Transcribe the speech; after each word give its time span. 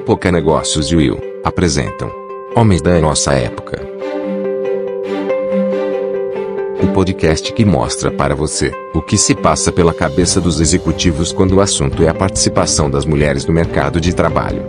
Época 0.00 0.32
Negócios 0.32 0.90
e 0.90 0.96
Will 0.96 1.20
apresentam 1.44 2.10
Homens 2.56 2.80
da 2.80 2.98
Nossa 2.98 3.34
Época. 3.34 3.78
O 6.82 6.88
podcast 6.94 7.52
que 7.52 7.66
mostra 7.66 8.10
para 8.10 8.34
você 8.34 8.72
o 8.94 9.02
que 9.02 9.18
se 9.18 9.34
passa 9.34 9.70
pela 9.70 9.92
cabeça 9.92 10.40
dos 10.40 10.58
executivos 10.58 11.32
quando 11.32 11.56
o 11.56 11.60
assunto 11.60 12.02
é 12.02 12.08
a 12.08 12.14
participação 12.14 12.90
das 12.90 13.04
mulheres 13.04 13.44
no 13.44 13.52
mercado 13.52 14.00
de 14.00 14.14
trabalho. 14.14 14.64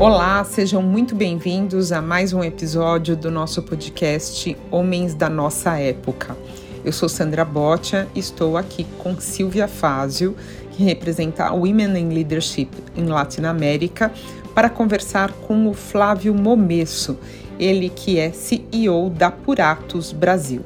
Olá, 0.00 0.42
sejam 0.42 0.82
muito 0.82 1.14
bem-vindos 1.14 1.92
a 1.92 2.02
mais 2.02 2.32
um 2.32 2.42
episódio 2.42 3.14
do 3.14 3.30
nosso 3.30 3.62
podcast 3.62 4.56
Homens 4.72 5.14
da 5.14 5.30
Nossa 5.30 5.78
Época. 5.78 6.36
Eu 6.84 6.92
sou 6.92 7.08
Sandra 7.08 7.44
Botia 7.44 8.08
e 8.12 8.18
estou 8.18 8.56
aqui 8.56 8.84
com 8.98 9.14
Silvia 9.20 9.68
Fázio, 9.68 10.34
que 10.72 10.82
representa 10.82 11.44
a 11.44 11.52
Women 11.52 11.98
in 11.98 12.08
Leadership 12.08 12.68
em 12.96 13.06
Latinoamérica, 13.06 14.12
para 14.54 14.68
conversar 14.68 15.32
com 15.32 15.66
o 15.66 15.72
Flávio 15.72 16.34
Momesso, 16.34 17.18
ele 17.58 17.88
que 17.88 18.18
é 18.18 18.32
CEO 18.32 19.08
da 19.08 19.30
Puratos 19.30 20.12
Brasil. 20.12 20.62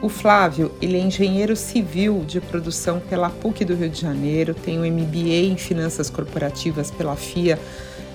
O 0.00 0.08
Flávio, 0.08 0.70
ele 0.80 0.96
é 0.96 1.00
engenheiro 1.00 1.56
civil 1.56 2.24
de 2.24 2.40
produção 2.40 3.00
pela 3.00 3.30
PUC 3.30 3.64
do 3.64 3.74
Rio 3.74 3.88
de 3.88 4.00
Janeiro, 4.00 4.54
tem 4.54 4.78
um 4.78 4.86
MBA 4.86 5.50
em 5.50 5.56
Finanças 5.56 6.08
Corporativas 6.08 6.90
pela 6.90 7.16
FIA 7.16 7.58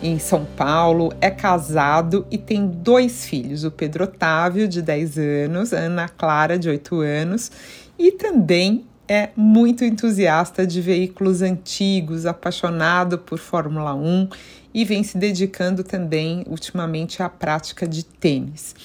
em 0.02 0.20
São 0.20 0.46
Paulo, 0.46 1.12
é 1.20 1.30
casado 1.30 2.26
e 2.30 2.38
tem 2.38 2.68
dois 2.68 3.26
filhos, 3.26 3.64
o 3.64 3.72
Pedro 3.72 4.06
Otávio, 4.06 4.68
de 4.68 4.82
10 4.82 5.18
anos, 5.18 5.74
a 5.74 5.78
Ana 5.78 6.10
Clara, 6.10 6.58
de 6.58 6.70
8 6.70 7.00
anos, 7.02 7.52
e 7.98 8.12
também 8.12 8.86
é 9.14 9.30
muito 9.36 9.86
entusiasta 9.86 10.66
de 10.66 10.82
veículos 10.82 11.44
antigos, 11.44 12.26
apaixonado 12.26 13.20
por 13.20 13.38
Fórmula 13.38 13.94
1 13.94 14.28
e 14.74 14.84
vem 14.84 15.04
se 15.04 15.20
dedicando 15.20 15.84
também 15.84 16.44
ultimamente 16.48 17.22
à 17.22 17.30
prática 17.30 17.88
de 17.88 18.04
tênis. 18.04 18.76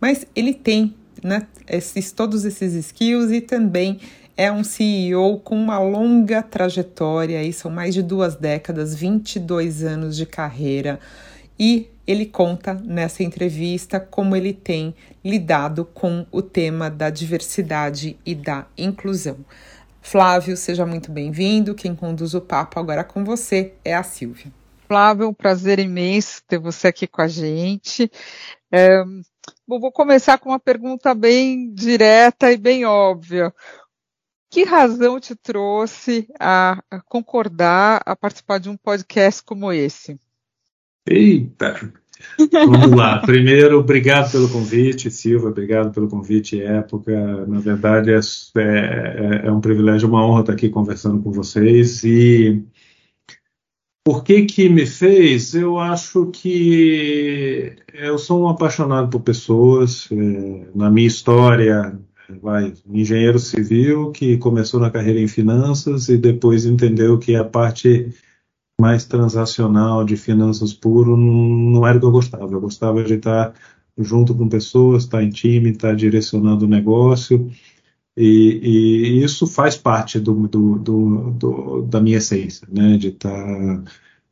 Mas 0.00 0.26
ele 0.34 0.52
tem 0.52 0.92
né, 1.22 1.46
esses, 1.68 2.10
todos 2.10 2.44
esses 2.44 2.74
skills 2.74 3.30
e 3.30 3.40
também 3.40 4.00
é 4.36 4.50
um 4.50 4.64
CEO 4.64 5.38
com 5.38 5.56
uma 5.56 5.78
longa 5.78 6.42
trajetória, 6.42 7.40
são 7.52 7.70
mais 7.70 7.94
de 7.94 8.02
duas 8.02 8.34
décadas, 8.34 8.92
22 8.92 9.84
anos 9.84 10.16
de 10.16 10.26
carreira, 10.26 10.98
e 11.56 11.88
ele 12.04 12.26
conta 12.26 12.74
nessa 12.74 13.22
entrevista 13.22 14.00
como 14.00 14.34
ele 14.34 14.52
tem 14.52 14.92
lidado 15.24 15.84
com 15.84 16.26
o 16.32 16.42
tema 16.42 16.90
da 16.90 17.08
diversidade 17.08 18.16
e 18.26 18.34
da 18.34 18.66
inclusão. 18.76 19.38
Flávio, 20.06 20.56
seja 20.56 20.86
muito 20.86 21.10
bem-vindo. 21.10 21.74
Quem 21.74 21.94
conduz 21.94 22.32
o 22.32 22.40
papo 22.40 22.78
agora 22.78 23.02
com 23.02 23.24
você 23.24 23.74
é 23.84 23.92
a 23.92 24.04
Silvia. 24.04 24.52
Flávio, 24.86 25.28
um 25.28 25.34
prazer 25.34 25.80
imenso 25.80 26.42
ter 26.46 26.58
você 26.58 26.86
aqui 26.86 27.08
com 27.08 27.22
a 27.22 27.26
gente. 27.26 28.08
É, 28.70 29.02
bom, 29.66 29.80
vou 29.80 29.90
começar 29.90 30.38
com 30.38 30.50
uma 30.50 30.60
pergunta 30.60 31.12
bem 31.12 31.74
direta 31.74 32.52
e 32.52 32.56
bem 32.56 32.84
óbvia 32.84 33.52
que 34.48 34.62
razão 34.62 35.18
te 35.18 35.34
trouxe 35.34 36.28
a, 36.38 36.80
concordar 37.06 38.00
a 38.06 38.14
participar 38.14 38.58
de 38.58 38.70
um 38.70 38.76
podcast 38.76 39.42
como 39.42 39.72
esse? 39.72 40.18
Eita! 41.04 41.92
Vamos 42.38 42.90
lá. 42.92 43.18
Primeiro, 43.18 43.78
obrigado 43.78 44.30
pelo 44.30 44.48
convite, 44.48 45.10
Silva. 45.10 45.48
Obrigado 45.48 45.92
pelo 45.92 46.08
convite, 46.08 46.60
Época. 46.60 47.46
Na 47.46 47.60
verdade, 47.60 48.10
é, 48.10 48.20
é, 48.56 49.46
é 49.46 49.52
um 49.52 49.60
privilégio, 49.60 50.08
uma 50.08 50.24
honra 50.24 50.40
estar 50.40 50.52
aqui 50.52 50.68
conversando 50.68 51.22
com 51.22 51.30
vocês. 51.30 52.04
E 52.04 52.62
por 54.04 54.22
que 54.22 54.44
que 54.44 54.68
me 54.68 54.86
fez? 54.86 55.54
Eu 55.54 55.78
acho 55.78 56.26
que 56.26 57.72
eu 57.92 58.18
sou 58.18 58.44
um 58.44 58.48
apaixonado 58.48 59.08
por 59.10 59.20
pessoas. 59.20 60.08
É, 60.12 60.66
na 60.74 60.90
minha 60.90 61.08
história, 61.08 61.98
vai, 62.42 62.72
engenheiro 62.88 63.38
civil 63.38 64.10
que 64.12 64.36
começou 64.38 64.80
na 64.80 64.90
carreira 64.90 65.20
em 65.20 65.28
finanças 65.28 66.08
e 66.08 66.16
depois 66.16 66.66
entendeu 66.66 67.18
que 67.18 67.34
a 67.34 67.44
parte 67.44 68.08
mais 68.80 69.04
transacional 69.06 70.04
de 70.04 70.16
finanças 70.16 70.72
puro 70.72 71.16
não 71.16 71.86
era 71.86 71.96
o 71.96 72.00
que 72.00 72.06
eu 72.06 72.10
gostava. 72.12 72.52
Eu 72.52 72.60
gostava 72.60 73.02
de 73.02 73.14
estar 73.14 73.54
junto 73.98 74.34
com 74.34 74.48
pessoas, 74.48 75.04
estar 75.04 75.22
em 75.22 75.30
time, 75.30 75.70
estar 75.70 75.94
direcionando 75.94 76.66
o 76.66 76.68
negócio. 76.68 77.50
E, 78.16 78.60
e 78.62 79.24
isso 79.24 79.46
faz 79.46 79.76
parte 79.76 80.20
do, 80.20 80.46
do, 80.48 80.78
do, 80.78 81.82
da 81.82 82.00
minha 82.00 82.18
essência, 82.18 82.66
né? 82.70 82.96
de 82.96 83.08
estar 83.08 83.82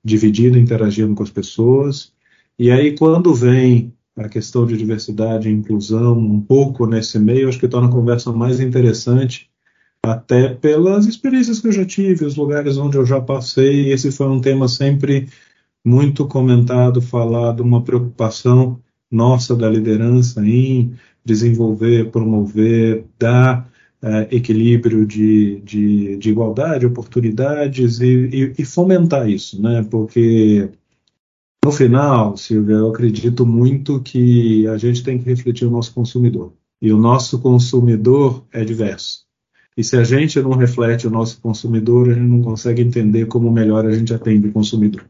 dividindo, 0.02 0.58
interagindo 0.58 1.14
com 1.14 1.22
as 1.22 1.30
pessoas. 1.30 2.12
E 2.58 2.70
aí, 2.70 2.96
quando 2.96 3.34
vem 3.34 3.92
a 4.16 4.28
questão 4.28 4.66
de 4.66 4.76
diversidade 4.76 5.48
e 5.48 5.52
inclusão 5.52 6.16
um 6.18 6.40
pouco 6.40 6.86
nesse 6.86 7.18
meio, 7.18 7.48
acho 7.48 7.58
que 7.58 7.68
torna 7.68 7.88
a 7.88 7.92
conversa 7.92 8.32
mais 8.32 8.60
interessante, 8.60 9.50
até 10.04 10.48
pelas 10.48 11.06
experiências 11.06 11.60
que 11.60 11.68
eu 11.68 11.72
já 11.72 11.84
tive, 11.84 12.24
os 12.24 12.36
lugares 12.36 12.76
onde 12.76 12.96
eu 12.96 13.06
já 13.06 13.20
passei. 13.20 13.92
Esse 13.92 14.12
foi 14.12 14.28
um 14.28 14.40
tema 14.40 14.68
sempre 14.68 15.28
muito 15.84 16.26
comentado, 16.26 17.02
falado, 17.02 17.60
uma 17.60 17.82
preocupação 17.82 18.80
nossa 19.10 19.54
da 19.54 19.68
liderança 19.68 20.44
em 20.44 20.94
desenvolver, 21.24 22.10
promover, 22.10 23.04
dar 23.18 23.70
uh, 24.02 24.34
equilíbrio 24.34 25.06
de, 25.06 25.60
de, 25.60 26.16
de, 26.16 26.30
igualdade, 26.30 26.86
oportunidades 26.86 28.00
e, 28.00 28.06
e, 28.06 28.54
e 28.58 28.64
fomentar 28.64 29.28
isso, 29.28 29.60
né? 29.60 29.86
Porque 29.90 30.70
no 31.64 31.72
final, 31.72 32.36
Silvia, 32.36 32.76
eu 32.76 32.90
acredito 32.90 33.46
muito 33.46 34.00
que 34.00 34.66
a 34.66 34.76
gente 34.76 35.02
tem 35.02 35.18
que 35.18 35.24
refletir 35.24 35.64
o 35.64 35.70
nosso 35.70 35.94
consumidor. 35.94 36.52
E 36.82 36.92
o 36.92 36.98
nosso 36.98 37.40
consumidor 37.40 38.44
é 38.52 38.62
diverso. 38.62 39.23
E 39.76 39.82
se 39.82 39.96
a 39.96 40.04
gente 40.04 40.40
não 40.40 40.52
reflete 40.52 41.06
o 41.06 41.10
nosso 41.10 41.40
consumidor, 41.40 42.08
a 42.08 42.14
gente 42.14 42.28
não 42.28 42.42
consegue 42.42 42.80
entender 42.80 43.26
como 43.26 43.50
melhor 43.50 43.84
a 43.84 43.92
gente 43.92 44.14
atende 44.14 44.48
o 44.48 44.52
consumidor. 44.52 45.04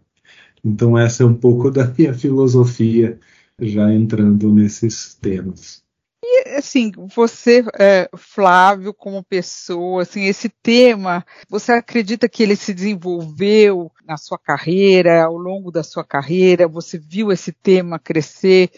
Então, 0.64 0.96
essa 0.96 1.22
é 1.22 1.26
um 1.26 1.34
pouco 1.34 1.68
da 1.70 1.86
minha 1.86 2.14
filosofia, 2.14 3.18
já 3.60 3.92
entrando 3.92 4.52
nesses 4.52 5.14
temas. 5.14 5.84
E, 6.26 6.56
assim, 6.56 6.90
você, 7.14 7.62
é, 7.78 8.08
Flávio, 8.16 8.94
como 8.94 9.22
pessoa, 9.22 10.02
assim, 10.02 10.24
esse 10.24 10.48
tema, 10.48 11.24
você 11.50 11.72
acredita 11.72 12.26
que 12.26 12.42
ele 12.42 12.56
se 12.56 12.72
desenvolveu 12.72 13.92
na 14.06 14.16
sua 14.16 14.38
carreira, 14.38 15.24
ao 15.24 15.36
longo 15.36 15.70
da 15.70 15.82
sua 15.82 16.02
carreira? 16.02 16.66
Você 16.66 16.98
viu 16.98 17.30
esse 17.30 17.52
tema 17.52 17.98
crescer, 17.98 18.70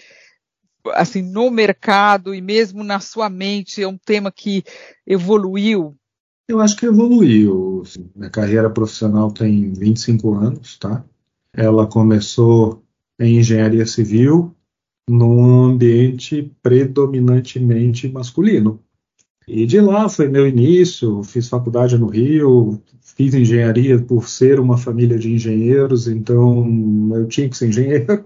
assim, 0.95 1.23
no 1.23 1.51
mercado 1.51 2.35
e 2.35 2.41
mesmo 2.41 2.83
na 2.85 3.01
sua 3.01 3.29
mente? 3.29 3.83
É 3.83 3.89
um 3.89 3.99
tema 3.99 4.31
que 4.31 4.65
evoluiu? 5.07 5.97
Eu 6.49 6.61
acho 6.61 6.77
que 6.77 6.87
evoluiu. 6.87 7.83
Minha 8.15 8.31
carreira 8.31 8.71
profissional 8.71 9.31
tem 9.31 9.73
25 9.73 10.35
anos, 10.35 10.79
tá? 10.79 11.05
Ela 11.53 11.87
começou 11.87 12.83
em 13.19 13.39
engenharia 13.39 13.87
civil, 13.87 14.55
num 15.09 15.65
ambiente 15.65 16.53
predominantemente 16.63 18.09
masculino. 18.09 18.81
E 19.49 19.65
de 19.65 19.81
lá 19.81 20.09
foi 20.09 20.29
meu 20.29 20.47
início, 20.47 21.23
fiz 21.23 21.49
faculdade 21.49 21.97
no 21.97 22.09
Rio, 22.09 22.83
fiz 23.01 23.33
engenharia 23.33 23.99
por 23.99 24.29
ser 24.29 24.59
uma 24.59 24.77
família 24.77 25.17
de 25.19 25.33
engenheiros, 25.33 26.09
então 26.09 26.67
eu 27.15 27.29
tinha 27.29 27.49
que 27.49 27.57
ser 27.57 27.69
engenheiro. 27.69 28.25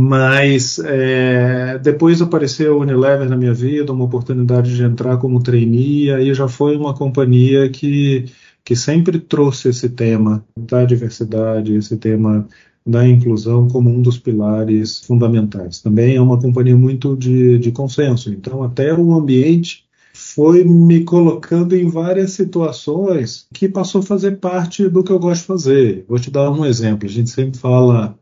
Mas 0.00 0.78
é, 0.78 1.76
depois 1.80 2.22
apareceu 2.22 2.74
a 2.74 2.76
Unilever 2.78 3.28
na 3.28 3.36
minha 3.36 3.52
vida, 3.52 3.92
uma 3.92 4.04
oportunidade 4.04 4.76
de 4.76 4.84
entrar 4.84 5.16
como 5.16 5.42
trainee, 5.42 6.12
aí 6.12 6.32
já 6.32 6.46
foi 6.46 6.76
uma 6.76 6.94
companhia 6.94 7.68
que, 7.68 8.26
que 8.64 8.76
sempre 8.76 9.18
trouxe 9.18 9.70
esse 9.70 9.88
tema 9.88 10.46
da 10.56 10.84
diversidade, 10.84 11.74
esse 11.74 11.96
tema 11.96 12.46
da 12.86 13.08
inclusão 13.08 13.66
como 13.66 13.90
um 13.90 14.00
dos 14.00 14.16
pilares 14.16 15.00
fundamentais. 15.00 15.80
Também 15.80 16.14
é 16.14 16.20
uma 16.20 16.40
companhia 16.40 16.76
muito 16.76 17.16
de, 17.16 17.58
de 17.58 17.72
consenso, 17.72 18.32
então 18.32 18.62
até 18.62 18.94
o 18.94 19.12
ambiente 19.12 19.84
foi 20.14 20.62
me 20.62 21.02
colocando 21.02 21.76
em 21.76 21.88
várias 21.88 22.32
situações 22.32 23.48
que 23.52 23.68
passou 23.68 24.00
a 24.00 24.04
fazer 24.04 24.38
parte 24.38 24.88
do 24.88 25.02
que 25.02 25.10
eu 25.10 25.18
gosto 25.18 25.40
de 25.40 25.46
fazer. 25.46 26.04
Vou 26.08 26.18
te 26.18 26.30
dar 26.30 26.50
um 26.50 26.64
exemplo. 26.64 27.08
A 27.08 27.10
gente 27.10 27.30
sempre 27.30 27.58
fala 27.58 28.17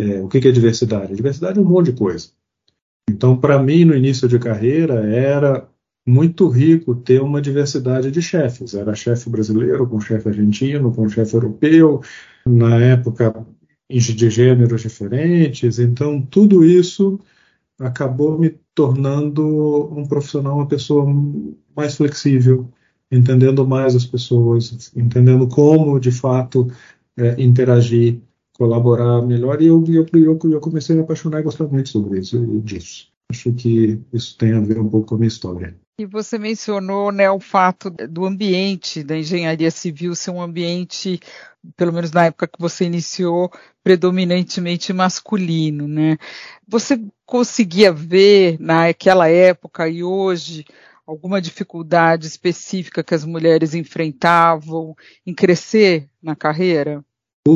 é, 0.00 0.20
o 0.20 0.28
que 0.28 0.38
é 0.38 0.52
diversidade. 0.52 1.14
Diversidade 1.14 1.58
é 1.58 1.62
um 1.62 1.64
monte 1.64 1.92
de 1.92 1.98
coisa. 1.98 2.28
Então, 3.08 3.36
para 3.36 3.62
mim, 3.62 3.84
no 3.84 3.94
início 3.94 4.28
de 4.28 4.38
carreira, 4.38 4.94
era 5.06 5.68
muito 6.06 6.48
rico 6.48 6.94
ter 6.94 7.20
uma 7.20 7.40
diversidade 7.40 8.10
de 8.10 8.22
chefes. 8.22 8.74
Era 8.74 8.94
chefe 8.94 9.28
brasileiro 9.28 9.86
com 9.86 10.00
chefe 10.00 10.28
argentino, 10.28 10.92
com 10.92 11.08
chefe 11.08 11.34
europeu. 11.34 12.02
Na 12.46 12.76
época, 12.76 13.46
de 13.98 14.30
gêneros 14.30 14.82
diferentes. 14.82 15.78
Então, 15.78 16.22
tudo 16.22 16.64
isso 16.64 17.18
acabou 17.78 18.38
me 18.38 18.50
tornando 18.74 19.92
um 19.92 20.06
profissional, 20.06 20.56
uma 20.56 20.68
pessoa 20.68 21.04
mais 21.74 21.96
flexível, 21.96 22.68
entendendo 23.10 23.66
mais 23.66 23.96
as 23.96 24.06
pessoas, 24.06 24.92
entendendo 24.94 25.48
como, 25.48 25.98
de 25.98 26.12
fato, 26.12 26.70
é, 27.16 27.42
interagir, 27.42 28.20
colaborar 28.60 29.22
melhor. 29.22 29.62
E 29.62 29.68
eu, 29.68 29.82
eu, 29.88 30.04
eu, 30.12 30.38
eu, 30.52 30.60
comecei 30.60 30.94
a 30.94 30.98
me 30.98 31.02
apaixonar 31.02 31.40
e 31.40 31.42
gostar 31.42 31.66
muito 31.66 31.88
sobre 31.88 32.18
isso, 32.18 32.38
disso. 32.60 33.08
Acho 33.30 33.50
que 33.54 33.98
isso 34.12 34.36
tem 34.36 34.52
a 34.52 34.60
ver 34.60 34.78
um 34.78 34.86
pouco 34.86 35.06
com 35.06 35.14
a 35.14 35.18
minha 35.18 35.28
história. 35.28 35.74
E 35.98 36.04
você 36.04 36.38
mencionou 36.38 37.10
né, 37.10 37.30
o 37.30 37.40
fato 37.40 37.88
do 37.88 38.26
ambiente 38.26 39.02
da 39.02 39.16
engenharia 39.16 39.70
civil 39.70 40.14
ser 40.14 40.30
um 40.32 40.42
ambiente, 40.42 41.18
pelo 41.74 41.90
menos 41.90 42.10
na 42.12 42.26
época 42.26 42.48
que 42.48 42.60
você 42.60 42.84
iniciou, 42.84 43.50
predominantemente 43.82 44.92
masculino. 44.92 45.88
Né? 45.88 46.18
Você 46.68 47.02
conseguia 47.24 47.90
ver 47.90 48.58
naquela 48.60 49.26
época 49.28 49.88
e 49.88 50.04
hoje 50.04 50.66
alguma 51.06 51.40
dificuldade 51.40 52.26
específica 52.26 53.02
que 53.02 53.14
as 53.14 53.24
mulheres 53.24 53.74
enfrentavam 53.74 54.94
em 55.26 55.32
crescer 55.32 56.10
na 56.22 56.36
carreira? 56.36 57.02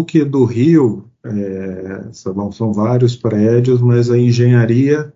Que 0.03 0.25
do 0.25 0.45
Rio, 0.45 1.05
é, 1.23 2.09
são, 2.13 2.51
são 2.51 2.73
vários 2.73 3.15
prédios, 3.15 3.83
mas 3.83 4.11
a 4.11 4.19
engenharia 4.19 5.13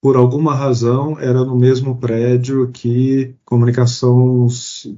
por 0.00 0.16
alguma 0.16 0.54
razão, 0.54 1.18
era 1.20 1.44
no 1.44 1.54
mesmo 1.56 1.96
prédio 1.96 2.70
que 2.72 3.34
comunicação, 3.44 4.46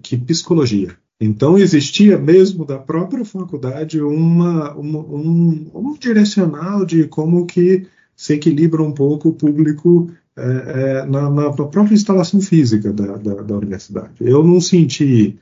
que 0.00 0.16
psicologia. 0.16 0.96
Então 1.20 1.58
existia 1.58 2.16
mesmo 2.18 2.64
da 2.64 2.78
própria 2.78 3.24
faculdade 3.24 4.00
uma, 4.00 4.72
uma 4.74 4.98
um, 5.00 5.70
um, 5.74 5.98
direcional 5.98 6.84
de 6.84 7.04
como 7.08 7.46
que 7.46 7.86
se 8.14 8.34
equilibra 8.34 8.82
um 8.82 8.92
pouco 8.92 9.30
o 9.30 9.34
público 9.34 10.10
é, 10.36 10.42
é, 10.42 11.06
na, 11.06 11.28
na, 11.28 11.52
própria 11.52 11.94
instalação 11.94 12.40
física 12.40 12.92
da, 12.92 13.16
da, 13.16 13.34
da 13.42 13.56
universidade. 13.56 14.14
Eu 14.20 14.42
não 14.44 14.60
senti 14.60 15.38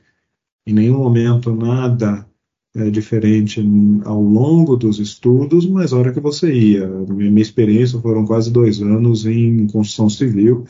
em 0.65 0.73
nenhum 0.73 0.99
momento 0.99 1.55
nada 1.55 2.25
é, 2.75 2.89
diferente 2.89 3.61
ao 4.05 4.21
longo 4.21 4.75
dos 4.75 4.99
estudos, 4.99 5.65
mas 5.67 5.91
a 5.91 5.97
hora 5.97 6.13
que 6.13 6.19
você 6.19 6.53
ia. 6.53 6.87
Minha 6.87 7.41
experiência 7.41 7.99
foram 7.99 8.25
quase 8.25 8.51
dois 8.51 8.81
anos 8.81 9.25
em 9.25 9.67
construção 9.67 10.09
civil. 10.09 10.65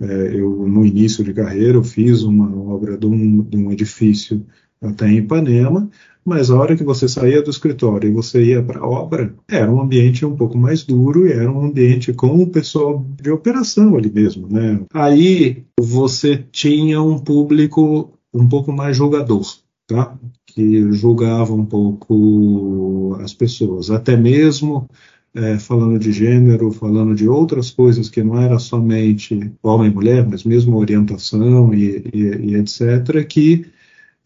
É, 0.00 0.06
eu, 0.34 0.68
no 0.68 0.84
início 0.84 1.24
de 1.24 1.32
carreira, 1.32 1.78
eu 1.78 1.84
fiz 1.84 2.22
uma 2.22 2.54
obra 2.72 2.96
de 2.96 3.06
um, 3.06 3.42
de 3.42 3.56
um 3.56 3.72
edifício 3.72 4.44
até 4.80 5.08
em 5.08 5.18
Ipanema, 5.18 5.90
mas 6.24 6.50
a 6.50 6.56
hora 6.56 6.76
que 6.76 6.84
você 6.84 7.08
saía 7.08 7.42
do 7.42 7.50
escritório 7.50 8.08
e 8.08 8.12
você 8.12 8.44
ia 8.44 8.62
para 8.62 8.80
a 8.80 8.86
obra, 8.86 9.34
era 9.48 9.72
um 9.72 9.80
ambiente 9.80 10.24
um 10.24 10.36
pouco 10.36 10.56
mais 10.56 10.84
duro 10.84 11.26
e 11.26 11.32
era 11.32 11.50
um 11.50 11.64
ambiente 11.64 12.12
com 12.12 12.42
o 12.42 12.46
pessoal 12.46 13.04
de 13.20 13.30
operação 13.30 13.96
ali 13.96 14.10
mesmo, 14.10 14.46
né? 14.48 14.80
Aí 14.92 15.64
você 15.80 16.44
tinha 16.52 17.02
um 17.02 17.18
público 17.18 18.12
um 18.32 18.46
pouco 18.46 18.70
mais 18.70 18.96
jogador, 18.96 19.42
tá? 19.86 20.16
Que 20.54 20.92
julgava 20.92 21.54
um 21.54 21.64
pouco 21.64 23.16
as 23.22 23.32
pessoas, 23.34 23.90
até 23.90 24.16
mesmo 24.16 24.88
é, 25.34 25.58
falando 25.58 25.98
de 25.98 26.10
gênero, 26.12 26.72
falando 26.72 27.14
de 27.14 27.28
outras 27.28 27.70
coisas 27.70 28.08
que 28.08 28.22
não 28.22 28.40
era 28.40 28.58
somente 28.58 29.52
homem 29.62 29.90
e 29.90 29.94
mulher, 29.94 30.26
mas 30.26 30.44
mesmo 30.44 30.76
orientação 30.76 31.72
e, 31.74 32.02
e, 32.12 32.18
e 32.18 32.54
etc., 32.56 33.26
que 33.28 33.66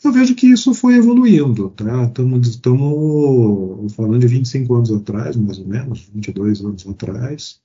eu 0.04 0.12
vejo 0.12 0.34
que 0.34 0.46
isso 0.48 0.74
foi 0.74 0.96
evoluindo, 0.96 1.70
tá? 1.70 2.04
Estamos 2.04 3.92
falando 3.94 4.19
de 4.19 4.26
25 4.26 4.74
anos 4.74 4.92
atrás, 4.92 5.36
mais 5.36 5.58
ou 5.58 5.66
menos, 5.66 6.10
22 6.12 6.60
anos 6.60 6.86
atrás, 6.88 7.60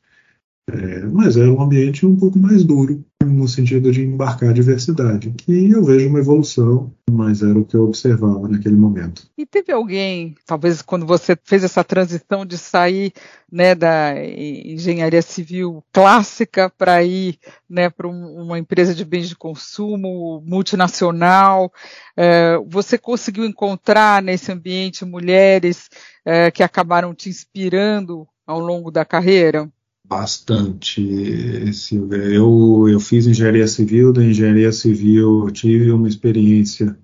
é, 0.70 1.00
mas 1.06 1.38
era 1.38 1.52
um 1.52 1.62
ambiente 1.62 2.06
um 2.06 2.16
pouco 2.16 2.38
mais 2.38 2.64
duro, 2.64 3.04
no 3.24 3.48
sentido 3.48 3.92
de 3.92 4.04
embarcar 4.04 4.50
a 4.50 4.54
diversidade. 4.54 5.34
E 5.48 5.72
eu 5.72 5.84
vejo 5.84 6.10
uma 6.10 6.20
evolução, 6.20 6.92
mas 7.10 7.42
era 7.42 7.58
o 7.58 7.66
que 7.66 7.76
eu 7.76 7.86
observava 7.86 8.48
naquele 8.48 8.76
momento. 8.76 9.30
E 9.38 9.46
teve 9.46 9.72
alguém, 9.72 10.36
talvez 10.46 10.82
quando 10.82 11.06
você 11.06 11.38
fez 11.42 11.64
essa 11.64 11.84
transição 11.84 12.46
de 12.46 12.58
sair 12.58 13.14
né, 13.50 13.74
da 13.74 14.14
engenharia 14.26 15.22
civil 15.22 15.84
clássica 15.94 16.70
para 16.70 17.02
ir 17.02 17.38
né, 17.70 17.90
para 17.90 18.08
um, 18.08 18.44
uma 18.44 18.60
empresa 18.60 18.94
de 18.94 19.06
bens 19.06 19.30
de 19.30 19.36
consumo 19.36 20.44
multinacional, 20.46 21.72
é, 22.16 22.58
você 22.68 22.98
conseguiu 22.98 23.46
encontrar 23.46 24.22
nesse 24.22 24.52
ambiente 24.52 25.06
mulheres 25.06 25.90
é, 26.26 26.52
que 26.52 26.62
acabaram 26.62 27.14
te 27.14 27.30
inspirando 27.30 28.28
ao 28.46 28.60
longo 28.60 28.92
da 28.92 29.06
carreira? 29.06 29.70
Bastante, 30.08 31.74
Silvia. 31.74 32.18
Eu, 32.18 32.88
eu 32.90 33.00
fiz 33.00 33.28
engenharia 33.28 33.68
civil, 33.68 34.14
da 34.14 34.24
engenharia 34.24 34.72
civil 34.72 35.50
tive 35.52 35.92
uma 35.92 36.08
experiência 36.08 36.98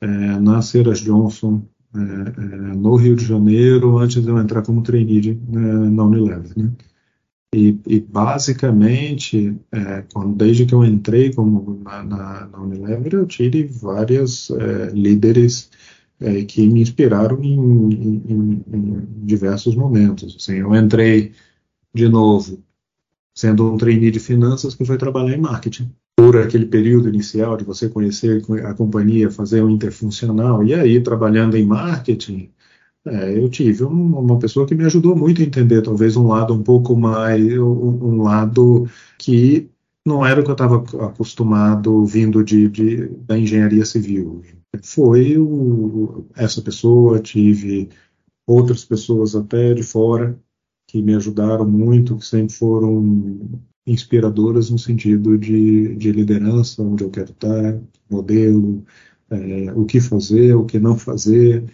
é, 0.00 0.06
na 0.06 0.62
Ceras 0.62 1.00
Johnson, 1.00 1.66
é, 1.94 1.98
é, 1.98 2.74
no 2.76 2.94
Rio 2.94 3.16
de 3.16 3.24
Janeiro, 3.24 3.98
antes 3.98 4.22
de 4.22 4.28
eu 4.28 4.38
entrar 4.38 4.62
como 4.62 4.82
trainee 4.82 5.34
né, 5.48 5.90
na 5.90 6.04
Unilever. 6.04 6.56
Né? 6.56 6.70
E, 7.52 7.76
e, 7.86 7.98
basicamente, 7.98 9.56
é, 9.72 10.04
quando, 10.12 10.36
desde 10.36 10.64
que 10.64 10.74
eu 10.74 10.84
entrei 10.84 11.32
como 11.32 11.80
na, 11.82 12.04
na, 12.04 12.46
na 12.46 12.60
Unilever, 12.60 13.14
eu 13.14 13.26
tive 13.26 13.64
várias 13.64 14.50
é, 14.50 14.90
líderes 14.90 15.70
é, 16.20 16.44
que 16.44 16.68
me 16.68 16.82
inspiraram 16.82 17.42
em, 17.42 17.58
em, 17.58 18.64
em, 18.72 19.06
diversos 19.24 19.74
momentos. 19.74 20.36
Assim, 20.36 20.56
eu 20.56 20.74
entrei 20.74 21.32
de 21.94 22.08
novo, 22.08 22.62
sendo 23.34 23.72
um 23.72 23.76
trainee 23.76 24.10
de 24.10 24.20
finanças 24.20 24.74
que 24.74 24.84
foi 24.84 24.98
trabalhar 24.98 25.36
em 25.36 25.40
marketing. 25.40 25.90
Por 26.16 26.36
aquele 26.36 26.66
período 26.66 27.08
inicial 27.08 27.56
de 27.56 27.64
você 27.64 27.88
conhecer 27.88 28.42
a 28.64 28.74
companhia, 28.74 29.30
fazer 29.30 29.62
um 29.62 29.70
interfuncional, 29.70 30.64
e 30.64 30.74
aí 30.74 31.00
trabalhando 31.00 31.56
em 31.56 31.64
marketing, 31.64 32.50
é, 33.06 33.38
eu 33.38 33.48
tive 33.48 33.84
um, 33.84 34.18
uma 34.18 34.38
pessoa 34.38 34.66
que 34.66 34.74
me 34.74 34.84
ajudou 34.84 35.16
muito 35.16 35.40
a 35.40 35.44
entender 35.44 35.82
talvez 35.82 36.16
um 36.16 36.26
lado 36.26 36.52
um 36.52 36.62
pouco 36.62 36.96
mais, 36.96 37.40
um, 37.58 37.62
um 37.62 38.22
lado 38.22 38.88
que 39.16 39.70
não 40.04 40.26
era 40.26 40.40
o 40.40 40.44
que 40.44 40.50
eu 40.50 40.54
estava 40.54 40.84
acostumado 41.06 42.04
vindo 42.04 42.42
de, 42.42 42.68
de, 42.68 43.08
da 43.26 43.38
engenharia 43.38 43.84
civil. 43.84 44.42
Foi 44.82 45.38
o, 45.38 46.26
essa 46.36 46.60
pessoa, 46.60 47.20
tive 47.20 47.88
outras 48.46 48.84
pessoas 48.84 49.34
até 49.36 49.74
de 49.74 49.82
fora 49.82 50.38
que 50.88 51.02
me 51.02 51.14
ajudaram 51.14 51.68
muito, 51.68 52.16
que 52.16 52.26
sempre 52.26 52.54
foram 52.54 53.60
inspiradoras 53.86 54.70
no 54.70 54.78
sentido 54.78 55.38
de, 55.38 55.94
de 55.96 56.10
liderança, 56.10 56.82
onde 56.82 57.04
eu 57.04 57.10
quero 57.10 57.30
estar, 57.30 57.78
modelo, 58.10 58.82
é, 59.30 59.72
o 59.74 59.84
que 59.84 60.00
fazer, 60.00 60.54
o 60.54 60.64
que 60.64 60.80
não 60.80 60.96
fazer. 60.96 61.64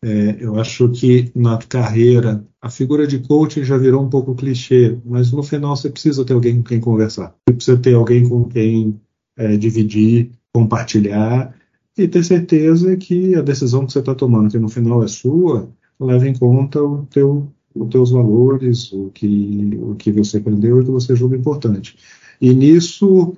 É, 0.00 0.36
eu 0.40 0.58
acho 0.58 0.88
que 0.90 1.30
na 1.34 1.58
carreira 1.58 2.44
a 2.60 2.70
figura 2.70 3.06
de 3.06 3.18
coaching 3.18 3.64
já 3.64 3.76
virou 3.76 4.02
um 4.02 4.08
pouco 4.08 4.34
clichê, 4.34 4.96
mas 5.04 5.32
no 5.32 5.42
final 5.42 5.76
você 5.76 5.90
precisa 5.90 6.24
ter 6.24 6.32
alguém 6.32 6.58
com 6.58 6.62
quem 6.62 6.80
conversar. 6.80 7.34
Você 7.48 7.54
precisa 7.54 7.76
ter 7.78 7.94
alguém 7.94 8.28
com 8.28 8.44
quem 8.44 9.00
é, 9.36 9.56
dividir, 9.56 10.30
compartilhar 10.52 11.52
e 11.98 12.06
ter 12.06 12.24
certeza 12.24 12.96
que 12.96 13.34
a 13.34 13.42
decisão 13.42 13.84
que 13.86 13.92
você 13.92 13.98
está 13.98 14.14
tomando, 14.14 14.50
que 14.50 14.58
no 14.58 14.68
final 14.68 15.02
é 15.02 15.08
sua, 15.08 15.68
leva 15.98 16.28
em 16.28 16.34
conta 16.34 16.80
o 16.80 17.04
teu 17.06 17.52
os 17.74 17.88
teus 17.88 18.10
valores, 18.10 18.92
o 18.92 19.10
que, 19.10 19.78
o 19.80 19.94
que 19.94 20.12
você 20.12 20.38
aprendeu 20.38 20.78
e 20.78 20.80
o 20.80 20.84
que 20.84 20.90
você 20.90 21.16
julga 21.16 21.36
importante. 21.36 21.96
E 22.40 22.52
nisso, 22.52 23.36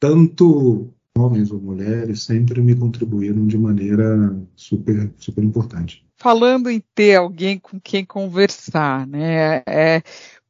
tanto 0.00 0.90
homens 1.16 1.50
ou 1.50 1.60
mulheres 1.60 2.22
sempre 2.22 2.60
me 2.60 2.74
contribuíram 2.74 3.46
de 3.46 3.58
maneira 3.58 4.36
super, 4.56 5.12
super 5.18 5.44
importante. 5.44 6.04
Falando 6.16 6.70
em 6.70 6.82
ter 6.94 7.16
alguém 7.16 7.58
com 7.58 7.80
quem 7.80 8.04
conversar, 8.04 9.06
né? 9.06 9.62
É, 9.66 10.02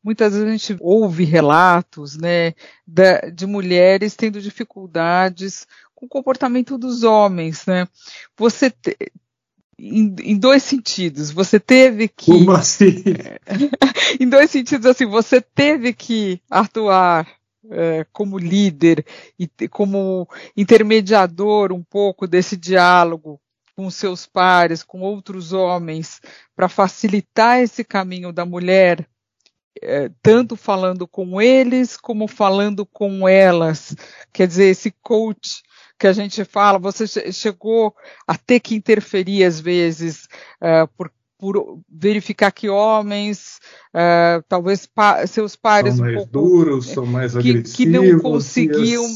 muitas 0.03 0.33
vezes 0.33 0.49
a 0.49 0.51
gente 0.51 0.77
ouve 0.81 1.25
relatos, 1.25 2.17
né, 2.17 2.55
de 3.35 3.47
mulheres 3.47 4.15
tendo 4.15 4.41
dificuldades 4.41 5.67
com 5.95 6.07
o 6.07 6.09
comportamento 6.09 6.77
dos 6.77 7.03
homens, 7.03 7.65
né? 7.67 7.87
Você 8.37 8.71
te, 8.71 8.97
em, 9.79 10.15
em, 10.21 10.39
dois 10.39 10.63
sentidos. 10.63 11.31
Você 11.31 11.59
teve 11.59 12.09
que. 12.09 12.31
Como 12.31 12.53
assim? 12.53 13.03
em 14.21 14.29
dois 14.29 14.51
sentidos, 14.51 14.87
assim, 14.87 15.07
você 15.07 15.41
teve 15.41 15.93
que 15.93 16.41
atuar 16.51 17.27
é, 17.71 18.07
como 18.13 18.39
líder 18.39 19.05
e 19.39 19.49
como 19.69 20.29
intermediador 20.57 21.73
um 21.73 21.83
pouco 21.83 22.27
desse 22.27 22.57
diálogo 22.57 23.41
com 23.75 23.91
seus 23.91 24.27
pares, 24.27 24.83
com 24.83 25.01
outros 25.01 25.53
homens, 25.53 26.21
para 26.55 26.69
facilitar 26.69 27.61
esse 27.61 27.83
caminho 27.83 28.33
da 28.33 28.45
mulher, 28.45 29.09
é, 29.81 30.11
tanto 30.23 30.57
falando 30.57 31.09
com 31.09 31.41
eles 31.41 31.97
como 31.97 32.29
falando 32.29 32.85
com 32.85 33.27
elas. 33.27 33.97
Quer 34.33 34.47
dizer, 34.47 34.67
esse 34.67 34.91
coach 35.03 35.63
que 35.99 36.07
a 36.07 36.13
gente 36.13 36.45
fala, 36.45 36.79
você 36.79 37.07
chegou 37.33 37.95
a 38.27 38.37
ter 38.37 38.61
que 38.61 38.75
interferir 38.75 39.45
às 39.45 39.61
vezes 39.61 40.29
uh, 40.61 40.89
por, 40.97 41.13
por, 41.39 41.81
verificar 41.89 42.51
que 42.51 42.69
homens, 42.69 43.61
uh, 43.95 44.43
talvez 44.49 44.87
pa, 44.87 45.27
seus 45.27 45.57
pares 45.57 45.97
são 45.97 46.05
mais 46.05 46.15
um 46.15 46.19
pouco, 46.19 46.33
duros, 46.33 46.87
são 46.87 47.07
mais 47.07 47.33
que, 47.33 47.39
agressivos, 47.39 47.77
que 47.77 47.87
não 47.87 48.21
conseguiam 48.21 49.07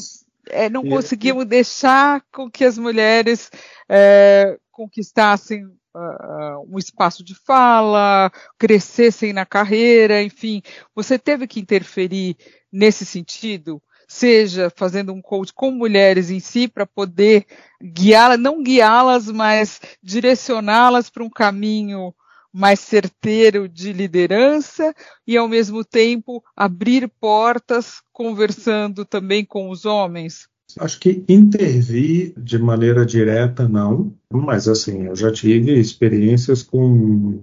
é, 0.48 0.70
não 0.70 0.84
conseguimos 0.84 1.44
deixar 1.44 2.22
com 2.32 2.50
que 2.50 2.64
as 2.64 2.78
mulheres 2.78 3.50
é, 3.88 4.56
conquistassem 4.70 5.64
uh, 5.64 6.66
um 6.68 6.78
espaço 6.78 7.24
de 7.24 7.34
fala, 7.34 8.30
crescessem 8.58 9.32
na 9.32 9.46
carreira, 9.46 10.22
enfim. 10.22 10.62
Você 10.94 11.18
teve 11.18 11.46
que 11.46 11.60
interferir 11.60 12.36
nesse 12.70 13.04
sentido? 13.04 13.82
Seja 14.06 14.70
fazendo 14.74 15.12
um 15.12 15.20
coach 15.20 15.52
com 15.52 15.70
mulheres 15.70 16.30
em 16.30 16.40
si 16.40 16.68
para 16.68 16.86
poder 16.86 17.44
guiá-las, 17.82 18.38
não 18.38 18.62
guiá-las, 18.62 19.26
mas 19.26 19.80
direcioná-las 20.02 21.10
para 21.10 21.24
um 21.24 21.30
caminho 21.30 22.14
mais 22.52 22.80
certeiro 22.80 23.68
de 23.68 23.92
liderança 23.92 24.94
e, 25.26 25.36
ao 25.36 25.46
mesmo 25.46 25.84
tempo, 25.84 26.42
abrir 26.56 27.06
portas 27.20 28.00
conversando 28.12 29.04
também 29.04 29.44
com 29.44 29.68
os 29.68 29.84
homens? 29.84 30.48
Acho 30.78 30.98
que 30.98 31.22
intervir 31.28 32.32
de 32.36 32.58
maneira 32.58 33.04
direta, 33.04 33.68
não, 33.68 34.12
mas 34.30 34.66
assim, 34.68 35.06
eu 35.06 35.14
já 35.14 35.30
tive 35.30 35.78
experiências 35.78 36.62
com, 36.62 37.40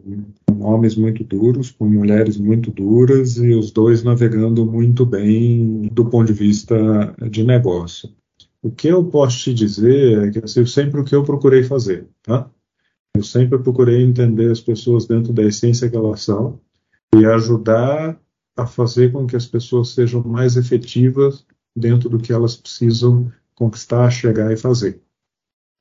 homens 0.64 0.96
muito 0.96 1.24
duros, 1.24 1.72
com 1.72 1.86
mulheres 1.86 2.38
muito 2.38 2.72
duras 2.72 3.38
e 3.38 3.54
os 3.54 3.72
dois 3.72 4.04
navegando 4.04 4.66
muito 4.66 5.06
bem 5.06 5.90
do 5.92 6.06
ponto 6.06 6.28
de 6.28 6.34
vista 6.34 7.16
de 7.30 7.44
negócio. 7.44 8.10
O 8.62 8.72
que 8.72 8.88
eu 8.88 9.04
posso 9.06 9.40
te 9.40 9.54
dizer 9.54 10.28
é 10.28 10.32
que 10.32 10.40
assim, 10.40 10.66
sempre 10.66 11.02
o 11.02 11.04
que 11.04 11.14
eu 11.14 11.24
procurei 11.24 11.64
fazer, 11.64 12.08
tá? 12.24 12.50
Eu 13.16 13.24
sempre 13.24 13.60
procurei 13.60 14.02
entender 14.02 14.50
as 14.50 14.62
pessoas 14.62 15.06
dentro 15.06 15.32
da 15.32 15.44
essência 15.44 15.90
que 15.90 15.96
elas 15.96 16.22
são 16.22 16.60
e 17.16 17.26
ajudar 17.26 18.20
a 18.58 18.66
fazer 18.66 19.12
com 19.12 19.28
que 19.28 19.36
as 19.36 19.46
pessoas 19.46 19.90
sejam 19.90 20.24
mais 20.24 20.56
efetivas 20.56 21.46
dentro 21.76 22.10
do 22.10 22.18
que 22.18 22.34
elas 22.34 22.56
precisam 22.56 23.32
conquistar, 23.56 24.10
chegar 24.10 24.52
e 24.52 24.58
fazer. 24.58 25.02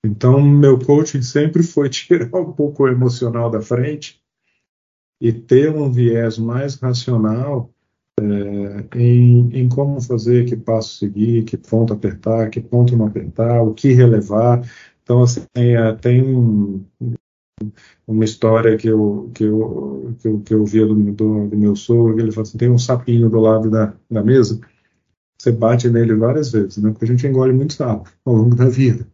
Então, 0.05 0.41
meu 0.43 0.79
coaching 0.79 1.23
sempre 1.23 1.62
foi 1.62 1.89
tirar 1.91 2.35
um 2.35 2.53
pouco 2.53 2.85
o 2.85 2.89
emocional 2.89 3.51
da 3.51 3.61
frente 3.61 4.22
e 5.23 5.33
ter 5.33 5.71
um 5.71 5.88
viés 5.88 6.37
mais 6.37 6.75
racional 6.75 7.71
é, 8.21 8.99
em, 8.99 9.57
em, 9.57 9.69
como 9.69 10.00
fazer, 10.00 10.45
que 10.47 10.57
passo 10.57 10.99
seguir, 10.99 11.45
que 11.45 11.57
ponto 11.57 11.93
apertar, 11.93 12.50
que 12.50 12.61
ponto 12.61 12.97
não 12.97 13.07
apertar, 13.07 13.62
o 13.62 13.73
que 13.73 13.93
relevar. 13.93 14.69
Então, 15.05 15.23
assim, 15.23 15.47
é, 15.55 15.93
tem 15.95 16.21
um, 16.23 16.85
uma 18.05 18.25
história 18.25 18.76
que 18.76 18.88
eu, 18.88 19.31
que 19.33 19.45
eu, 19.45 20.17
que 20.19 20.26
eu, 20.26 20.41
que 20.41 20.55
eu 20.55 20.64
via 20.64 20.87
do, 20.87 20.95
do, 21.12 21.47
do 21.47 21.57
meu 21.57 21.76
sogro, 21.76 22.19
ele 22.19 22.33
falou 22.33 22.43
assim, 22.43 22.59
tem 22.59 22.69
um 22.69 22.79
sapinho 22.79 23.31
do 23.31 23.38
lado 23.38 23.71
da, 23.71 23.95
da 24.11 24.25
mesa, 24.25 24.61
você 25.38 25.52
bate 25.52 25.88
nele 25.88 26.17
várias 26.17 26.50
vezes, 26.50 26.79
né? 26.79 26.91
Porque 26.91 27.05
a 27.05 27.09
gente 27.09 27.25
engole 27.29 27.52
muito 27.52 27.75
sapo 27.75 28.11
ao 28.25 28.35
longo 28.35 28.57
da 28.57 28.69
vida. 28.69 29.07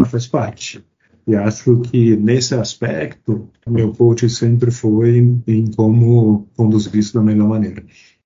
Mas 0.00 0.10
faz 0.10 0.26
parte. 0.26 0.84
E 1.28 1.36
acho 1.36 1.82
que 1.82 2.16
nesse 2.16 2.54
aspecto, 2.54 3.50
meu 3.66 3.92
coach 3.92 4.30
sempre 4.30 4.70
foi 4.70 5.18
em, 5.46 5.70
como 5.76 6.48
conduzir 6.56 6.96
isso 6.96 7.12
da 7.12 7.20
melhor 7.20 7.46
maneira. 7.46 7.84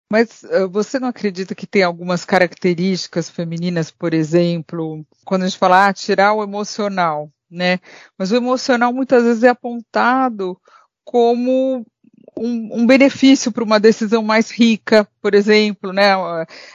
Mas 0.08 0.44
uh, 0.44 0.68
você 0.70 1.00
não 1.00 1.08
acredita 1.08 1.52
que 1.52 1.66
tem 1.66 1.82
algumas 1.82 2.24
características 2.24 3.28
femininas, 3.28 3.90
por 3.90 4.14
exemplo, 4.14 5.04
quando 5.24 5.42
a 5.42 5.48
gente 5.48 5.58
fala 5.58 5.88
ah, 5.88 5.92
tirar 5.92 6.32
o 6.32 6.44
emocional, 6.44 7.28
né? 7.50 7.80
Mas 8.16 8.30
o 8.30 8.36
emocional 8.36 8.92
muitas 8.92 9.24
vezes 9.24 9.42
é 9.42 9.48
apontado 9.48 10.56
como 11.04 11.84
um, 12.36 12.80
um 12.80 12.86
benefício 12.86 13.52
para 13.52 13.64
uma 13.64 13.78
decisão 13.78 14.22
mais 14.22 14.50
rica, 14.50 15.06
por 15.20 15.34
exemplo, 15.34 15.92
né? 15.92 16.12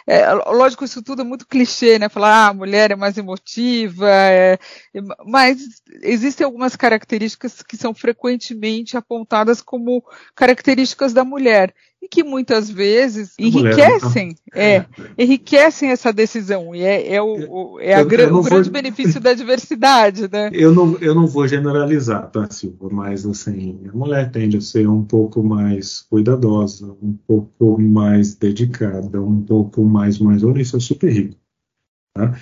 É, 0.05 0.31
lógico, 0.33 0.85
isso 0.85 1.01
tudo 1.01 1.21
é 1.21 1.25
muito 1.25 1.47
clichê, 1.47 1.97
né? 1.97 2.09
Falar, 2.09 2.45
ah, 2.45 2.47
a 2.49 2.53
mulher 2.53 2.91
é 2.91 2.95
mais 2.95 3.17
emotiva, 3.17 4.07
é, 4.09 4.57
mas 5.25 5.81
existem 6.01 6.45
algumas 6.45 6.75
características 6.75 7.61
que 7.63 7.75
são 7.75 7.93
frequentemente 7.93 8.95
apontadas 8.95 9.61
como 9.61 10.03
características 10.35 11.13
da 11.13 11.23
mulher 11.23 11.73
e 12.01 12.07
que 12.07 12.23
muitas 12.23 12.69
vezes 12.69 13.33
enriquecem, 13.39 14.35
é, 14.53 14.75
é, 14.75 14.85
enriquecem 15.17 15.89
essa 15.89 16.13
decisão 16.13 16.73
e 16.75 16.81
é, 16.81 17.15
é, 17.15 17.21
o, 17.21 17.79
é 17.79 17.95
a, 17.95 17.99
eu, 17.99 18.01
eu 18.01 18.05
o 18.37 18.43
grande 18.43 18.69
vou, 18.69 18.71
benefício 18.81 19.19
da 19.19 19.33
diversidade, 19.33 20.29
né? 20.31 20.49
Eu 20.53 20.73
não, 20.73 20.97
eu 20.99 21.15
não 21.15 21.27
vou 21.27 21.47
generalizar, 21.47 22.29
tá, 22.29 22.49
Silva? 22.49 22.89
Mas 22.91 23.25
assim, 23.25 23.79
a 23.91 23.95
mulher 23.95 24.31
tende 24.31 24.57
a 24.57 24.61
ser 24.61 24.87
um 24.87 25.03
pouco 25.03 25.43
mais 25.43 26.01
cuidadosa, 26.01 26.95
um 27.01 27.17
pouco 27.27 27.81
mais 27.81 28.35
dedicada, 28.35 29.21
um 29.21 29.41
pouco 29.41 29.83
mais 29.83 30.19
mais 30.19 30.41
isso 30.57 30.77
é 30.77 30.79
super 30.79 31.11
rico, 31.11 31.35
tá? 32.13 32.37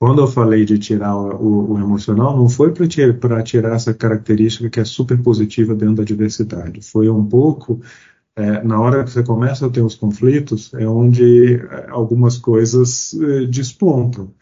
Quando 0.00 0.22
eu 0.22 0.26
falei 0.26 0.64
de 0.64 0.78
tirar 0.78 1.14
o, 1.14 1.72
o 1.72 1.78
emocional, 1.78 2.34
não 2.34 2.48
foi 2.48 2.72
para 2.72 2.88
tirar, 2.88 3.42
tirar 3.42 3.76
essa 3.76 3.92
característica 3.92 4.70
que 4.70 4.80
é 4.80 4.84
super 4.84 5.22
positiva 5.22 5.74
dentro 5.74 5.96
da 5.96 6.04
diversidade. 6.04 6.80
Foi 6.80 7.10
um 7.10 7.22
pouco 7.22 7.82
é, 8.40 8.64
na 8.64 8.80
hora 8.80 9.04
que 9.04 9.10
você 9.10 9.22
começa 9.22 9.66
a 9.66 9.70
ter 9.70 9.82
os 9.82 9.94
conflitos, 9.94 10.72
é 10.74 10.86
onde 10.86 11.56
é, 11.56 11.86
algumas 11.90 12.38
coisas 12.38 13.14
é, 13.14 13.46
despontam. 13.46 14.32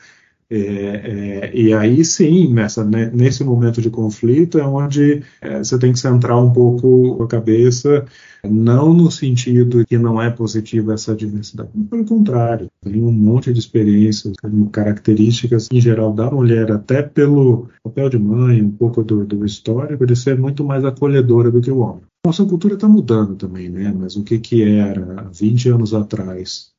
É, 0.51 0.57
é, 0.57 1.51
e 1.55 1.75
aí 1.75 2.03
sim, 2.03 2.55
nessa, 2.55 2.83
nesse 2.83 3.45
momento 3.45 3.83
de 3.83 3.91
conflito, 3.91 4.59
é 4.59 4.65
onde 4.67 5.23
é, 5.43 5.59
você 5.59 5.79
tem 5.79 5.93
que 5.93 5.99
centrar 5.99 6.43
um 6.43 6.51
pouco 6.51 7.23
a 7.23 7.27
cabeça, 7.27 8.07
não 8.43 8.95
no 8.95 9.11
sentido 9.11 9.85
que 9.85 9.99
não 9.99 10.23
é 10.23 10.31
positiva 10.31 10.95
essa 10.95 11.15
diversidade, 11.15 11.69
pelo 11.91 12.05
contrário, 12.07 12.71
tem 12.83 13.03
um 13.03 13.13
monte 13.13 13.53
de 13.53 13.59
experiências, 13.59 14.33
características 14.73 15.69
em 15.71 15.81
geral 15.83 16.15
da 16.15 16.31
mulher, 16.31 16.73
até 16.73 17.03
pelo 17.03 17.69
papel 17.85 18.09
de 18.09 18.19
mãe, 18.19 18.63
um 18.63 18.71
pouco 18.71 19.03
do, 19.03 19.27
do 19.27 19.45
histórico, 19.45 20.07
de 20.07 20.17
ser 20.17 20.39
muito 20.39 20.65
mais 20.65 20.83
acolhedora 20.83 21.51
do 21.51 21.61
que 21.61 21.71
o 21.71 21.81
homem. 21.81 22.03
Nossa 22.25 22.45
cultura 22.45 22.75
está 22.75 22.89
mudando 22.89 23.37
também, 23.37 23.69
né? 23.69 23.93
Mas 23.93 24.17
o 24.17 24.25
que, 24.25 24.39
que 24.39 24.63
era 24.63 25.21
há 25.21 25.25
20 25.25 25.69
anos 25.69 25.95
atrás 25.95 26.73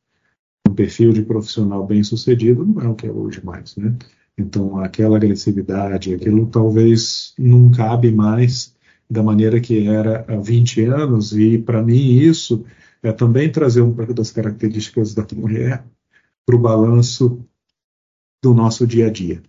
um 0.67 0.74
perfil 0.75 1.12
de 1.12 1.24
profissional 1.24 1.86
bem 1.86 2.03
sucedido 2.03 2.65
não 2.65 2.81
é 2.81 2.88
o 2.88 2.96
que 2.96 3.08
é 3.08 3.12
hoje 3.12 3.43
mais, 3.43 3.75
né? 3.75 3.96
Então, 4.38 4.79
aquela 4.79 5.17
agressividade, 5.17 6.13
aquilo 6.13 6.48
talvez 6.48 7.34
não 7.38 7.72
cabe 7.72 8.12
mais 8.12 8.74
da 9.10 9.22
maneira 9.24 9.60
que 9.60 9.88
era 9.88 10.24
há 10.27 10.38
20 10.38 10.81
anos, 10.86 11.34
e 11.34 11.58
para 11.58 11.84
mim 11.84 12.17
isso 12.17 12.63
é 13.01 13.12
também 13.12 13.51
trazer 13.51 13.81
um 13.81 13.93
pouco 13.93 14.13
das 14.13 14.31
características 14.31 15.13
da 15.13 15.25
mulher 15.36 15.84
para 16.46 16.55
o 16.55 16.60
balanço 16.60 17.43
do 18.41 18.53
nosso 18.53 18.86
dia 18.86 19.08
a 19.08 19.10
dia. 19.10 19.41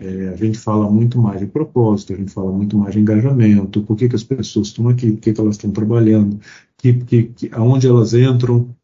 É, 0.00 0.28
a 0.30 0.36
gente 0.36 0.58
fala 0.58 0.90
muito 0.90 1.18
mais 1.18 1.40
de 1.40 1.46
propósito, 1.46 2.14
a 2.14 2.16
gente 2.16 2.32
fala 2.32 2.50
muito 2.50 2.76
mais 2.78 2.94
de 2.94 3.00
engajamento, 3.00 3.82
por 3.82 3.96
que, 3.96 4.08
que 4.08 4.16
as 4.16 4.24
pessoas 4.24 4.68
estão 4.68 4.88
aqui, 4.88 5.12
por 5.12 5.20
que, 5.20 5.32
que 5.34 5.40
elas 5.40 5.56
estão 5.56 5.70
trabalhando, 5.70 6.40
que, 6.78 6.94
que, 7.04 7.22
que, 7.24 7.50
aonde 7.52 7.86
elas 7.86 8.14
entram 8.14 8.74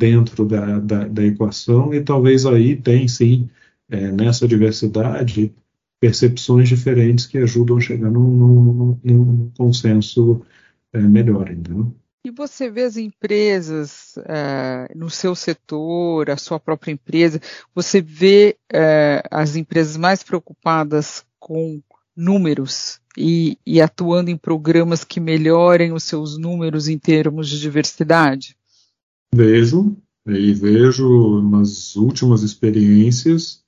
dentro 0.00 0.46
da, 0.46 0.78
da, 0.78 1.06
da, 1.06 1.24
equação, 1.24 1.92
e 1.92 2.02
talvez 2.02 2.46
aí 2.46 2.74
tem 2.74 3.06
sim, 3.06 3.50
é, 3.90 4.10
nessa 4.10 4.48
diversidade, 4.48 5.54
percepções 6.00 6.68
diferentes 6.68 7.26
que 7.26 7.38
ajudam 7.38 7.76
a 7.76 7.80
chegar 7.80 8.10
num, 8.10 8.36
num, 8.36 8.98
num 9.04 9.50
consenso 9.56 10.42
é, 10.92 11.00
melhor. 11.00 11.50
Entendeu? 11.50 11.94
E 12.24 12.30
você 12.30 12.70
vê 12.70 12.82
as 12.82 12.96
empresas 12.96 14.14
uh, 14.18 14.96
no 14.96 15.10
seu 15.10 15.34
setor, 15.34 16.30
a 16.30 16.36
sua 16.36 16.60
própria 16.60 16.92
empresa, 16.92 17.40
você 17.74 18.00
vê 18.00 18.56
uh, 18.72 19.26
as 19.28 19.56
empresas 19.56 19.96
mais 19.96 20.22
preocupadas 20.22 21.24
com 21.40 21.82
números 22.16 23.00
e, 23.18 23.58
e, 23.66 23.80
atuando 23.80 24.30
em 24.30 24.36
programas 24.36 25.02
que 25.02 25.18
melhorem 25.18 25.92
os 25.92 26.04
seus 26.04 26.38
números 26.38 26.86
em 26.88 26.96
termos 26.96 27.48
de 27.48 27.58
diversidade? 27.58 28.56
Vejo, 29.34 29.96
e 30.26 30.52
vejo 30.52 31.42
nas 31.42 31.96
últimas 31.96 32.42
experiências, 32.42 33.64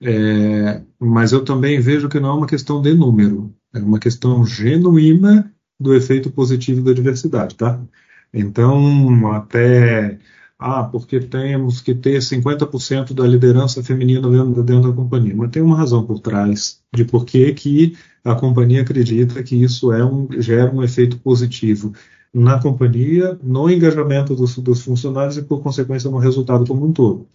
é, 0.00 0.82
mas 0.98 1.32
eu 1.32 1.44
também 1.44 1.80
vejo 1.80 2.08
que 2.08 2.20
não 2.20 2.30
é 2.30 2.34
uma 2.34 2.46
questão 2.46 2.80
de 2.80 2.94
número, 2.94 3.54
é 3.72 3.78
uma 3.80 3.98
questão 3.98 4.46
genuína 4.46 5.53
do 5.84 5.94
efeito 5.94 6.30
positivo 6.30 6.82
da 6.82 6.92
diversidade, 6.92 7.54
tá? 7.54 7.80
Então, 8.32 9.32
até 9.32 10.18
ah, 10.58 10.84
porque 10.84 11.20
temos 11.20 11.80
que 11.80 11.94
ter 11.94 12.18
50% 12.18 13.12
da 13.12 13.26
liderança 13.26 13.82
feminina 13.82 14.28
dentro, 14.30 14.62
dentro, 14.62 14.90
da 14.90 14.96
companhia. 14.96 15.34
Mas 15.36 15.50
tem 15.50 15.62
uma 15.62 15.76
razão 15.76 16.04
por 16.06 16.20
trás 16.20 16.80
de 16.94 17.04
por 17.04 17.24
que, 17.24 17.52
que 17.52 17.96
a 18.24 18.34
companhia 18.34 18.82
acredita 18.82 19.42
que 19.42 19.56
isso 19.62 19.92
é 19.92 20.04
um, 20.04 20.28
gera 20.40 20.74
um 20.74 20.82
efeito 20.82 21.18
positivo 21.18 21.92
na 22.32 22.60
companhia, 22.60 23.38
no 23.42 23.70
engajamento 23.70 24.34
dos, 24.34 24.58
dos 24.58 24.82
funcionários 24.82 25.36
e, 25.36 25.42
por 25.42 25.62
consequência, 25.62 26.10
no 26.10 26.18
resultado 26.18 26.66
como 26.66 26.86
um 26.86 26.92
todo. 26.92 27.28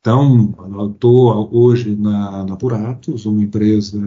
Então, 0.00 0.54
eu 0.78 0.90
estou 0.90 1.50
hoje 1.54 1.94
na, 1.96 2.44
na 2.44 2.56
Puratos, 2.56 3.26
uma 3.26 3.42
empresa 3.42 3.98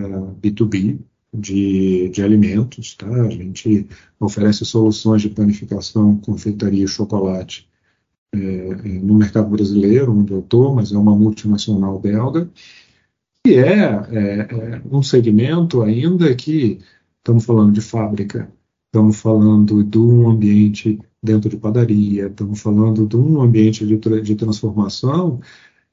B2B, 0.41 0.99
de, 1.33 2.09
de 2.09 2.21
alimentos, 2.21 2.95
tá? 2.95 3.07
A 3.07 3.29
gente 3.29 3.87
oferece 4.19 4.65
soluções 4.65 5.21
de 5.21 5.29
panificação, 5.29 6.17
confeitaria 6.17 6.83
e 6.83 6.87
chocolate 6.87 7.69
é, 8.33 8.37
no 8.99 9.15
mercado 9.15 9.49
brasileiro, 9.49 10.11
onde 10.11 10.33
eu 10.33 10.39
estou, 10.39 10.73
mas 10.73 10.91
é 10.91 10.97
uma 10.97 11.15
multinacional 11.15 11.99
belga, 11.99 12.49
que 13.43 13.55
é, 13.55 13.79
é, 14.11 14.47
é 14.49 14.81
um 14.91 15.01
segmento 15.01 15.81
ainda 15.81 16.33
que 16.35 16.79
estamos 17.17 17.45
falando 17.45 17.73
de 17.73 17.81
fábrica, 17.81 18.51
estamos 18.87 19.19
falando 19.19 19.83
de 19.83 19.97
um 19.97 20.29
ambiente 20.29 20.99
dentro 21.23 21.49
de 21.49 21.57
padaria, 21.57 22.27
estamos 22.27 22.61
falando 22.61 23.07
de 23.07 23.15
um 23.15 23.41
ambiente 23.41 23.85
de, 23.85 23.97
de 24.21 24.35
transformação, 24.35 25.39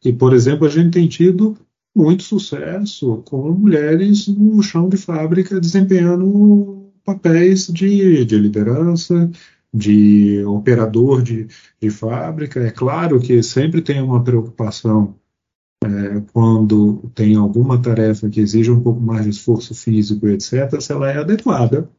e, 0.04 0.12
por 0.12 0.33
exemplo, 0.33 0.66
a 0.66 0.71
gente 0.71 0.92
tem 0.92 1.09
tido 1.09 1.57
muito 1.99 2.23
sucesso 2.23 3.23
com 3.26 3.50
mulheres 3.50 4.28
no 4.28 4.62
chão 4.62 4.88
de 4.88 4.97
fábrica 4.97 5.61
desempenhando 5.61 6.93
papéis 7.05 7.67
de, 7.67 8.25
de 8.25 8.38
liderança, 8.38 9.28
de 9.75 10.45
operador 10.45 11.23
de, 11.23 11.49
de 11.81 11.90
fábrica. 11.90 12.61
É 12.61 12.71
claro 12.71 13.21
que 13.21 13.43
sempre 13.43 13.83
tem 13.83 14.00
uma 14.00 14.23
preocupação 14.23 15.17
é, 15.85 16.23
quando 16.33 17.11
tem 17.17 17.35
alguma 17.35 17.83
tarefa 17.83 18.28
que 18.28 18.40
exige 18.40 18.71
um 18.71 18.81
pouco 18.81 19.00
mais 19.00 19.25
de 19.25 19.31
esforço 19.31 19.75
físico, 19.75 20.28
etc., 20.28 20.81
se 20.81 20.93
ela 20.93 21.11
é 21.11 21.19
adequada. 21.19 21.90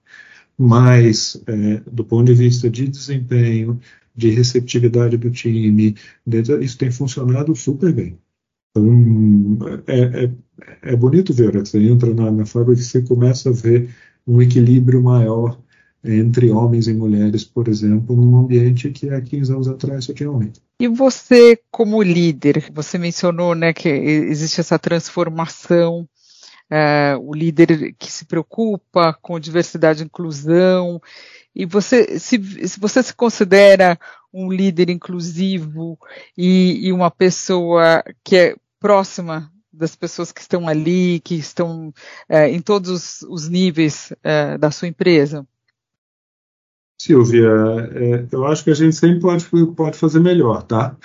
Mas, 0.58 1.42
é, 1.46 1.82
do 1.92 2.06
ponto 2.06 2.26
de 2.26 2.34
vista 2.34 2.70
de 2.70 2.88
desempenho, 2.88 3.80
de 4.16 4.30
receptividade 4.30 5.18
do 5.18 5.30
time, 5.30 5.96
isso 6.62 6.78
tem 6.78 6.92
funcionado 6.92 7.54
super 7.56 7.94
bem. 7.94 8.18
Então, 8.72 9.58
é, 9.88 10.26
é, 10.26 10.32
é 10.94 10.96
bonito 10.96 11.34
ver, 11.34 11.54
né? 11.54 11.60
você 11.66 11.80
entra 11.80 12.14
na, 12.14 12.32
na 12.32 12.46
fábrica 12.46 12.80
e 12.80 12.84
você 12.84 13.02
começa 13.02 13.50
a 13.50 13.54
ver 13.54 13.90
um 14.28 14.42
equilíbrio 14.42 15.02
maior 15.02 15.60
entre 16.04 16.50
homens 16.50 16.88
e 16.88 16.94
mulheres, 16.94 17.44
por 17.44 17.68
exemplo, 17.68 18.16
num 18.16 18.38
ambiente 18.38 18.90
que 18.90 19.10
há 19.10 19.20
15 19.20 19.52
anos 19.52 19.68
atrás 19.68 20.06
só 20.06 20.14
tinha 20.14 20.32
homem. 20.32 20.52
E 20.80 20.88
você, 20.88 21.60
como 21.70 22.02
líder, 22.02 22.72
você 22.74 22.98
mencionou 22.98 23.54
né, 23.54 23.74
que 23.74 23.90
existe 23.90 24.62
essa 24.62 24.80
transformação, 24.80 26.08
é, 26.70 27.16
o 27.20 27.34
líder 27.34 27.94
que 27.98 28.10
se 28.10 28.26
preocupa 28.26 29.14
com 29.22 29.40
diversidade 29.40 30.02
e 30.02 30.06
inclusão, 30.06 31.02
e 31.54 31.66
você 31.66 32.18
se, 32.18 32.68
se 32.68 32.80
você 32.80 33.04
se 33.04 33.14
considera 33.14 34.00
um 34.34 34.52
líder 34.52 34.90
inclusivo 34.90 35.98
e, 36.38 36.88
e 36.88 36.94
uma 36.94 37.10
pessoa 37.10 38.04
que 38.24 38.36
é 38.36 38.56
próxima 38.80 39.52
das 39.72 39.96
pessoas 39.96 40.32
que 40.32 40.42
estão 40.42 40.68
ali, 40.68 41.20
que 41.22 41.36
estão 41.36 41.94
é, 42.28 42.50
em 42.50 42.62
todos 42.62 43.22
os 43.24 43.48
níveis 43.48 44.14
é, 44.24 44.58
da 44.58 44.72
sua 44.72 44.88
empresa? 44.88 45.48
Silvia, 47.02 47.50
é, 47.94 48.28
eu 48.32 48.46
acho 48.46 48.64
que 48.64 48.72
a 48.72 48.76
gente 48.76 48.96
sempre 48.96 49.22
pode, 49.22 49.46
pode 49.76 49.98
fazer 49.98 50.20
melhor, 50.20 50.64
tá? 50.64 50.98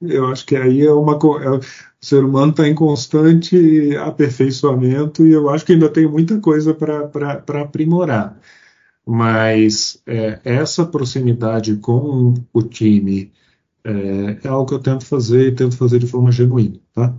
Eu 0.00 0.26
acho 0.28 0.46
que 0.46 0.56
aí 0.56 0.80
é 0.84 0.90
uma. 0.90 1.12
É, 1.12 1.50
o 1.50 1.60
ser 2.00 2.24
humano 2.24 2.50
está 2.50 2.66
em 2.66 2.74
constante 2.74 3.96
aperfeiçoamento 3.96 5.24
e 5.26 5.32
eu 5.32 5.48
acho 5.48 5.64
que 5.64 5.72
ainda 5.72 5.88
tem 5.88 6.08
muita 6.08 6.40
coisa 6.40 6.74
para 6.74 7.60
aprimorar. 7.60 8.40
Mas 9.06 10.00
é, 10.06 10.40
essa 10.44 10.86
proximidade 10.86 11.76
com 11.76 12.34
o 12.52 12.62
time 12.62 13.32
é, 13.84 14.38
é, 14.44 14.48
algo 14.48 14.66
que 14.68 14.74
eu 14.74 14.78
tento 14.80 15.04
fazer 15.04 15.48
e 15.48 15.54
tento 15.54 15.76
fazer 15.76 15.98
de 15.98 16.06
forma 16.06 16.30
genuína, 16.30 16.78
tá? 16.92 17.14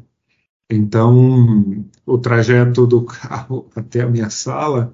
Então, 0.70 1.86
o 2.06 2.18
trajeto 2.18 2.88
do 2.88 3.04
carro 3.06 3.70
até 3.76 4.02
a 4.02 4.10
minha 4.10 4.30
sala 4.30 4.94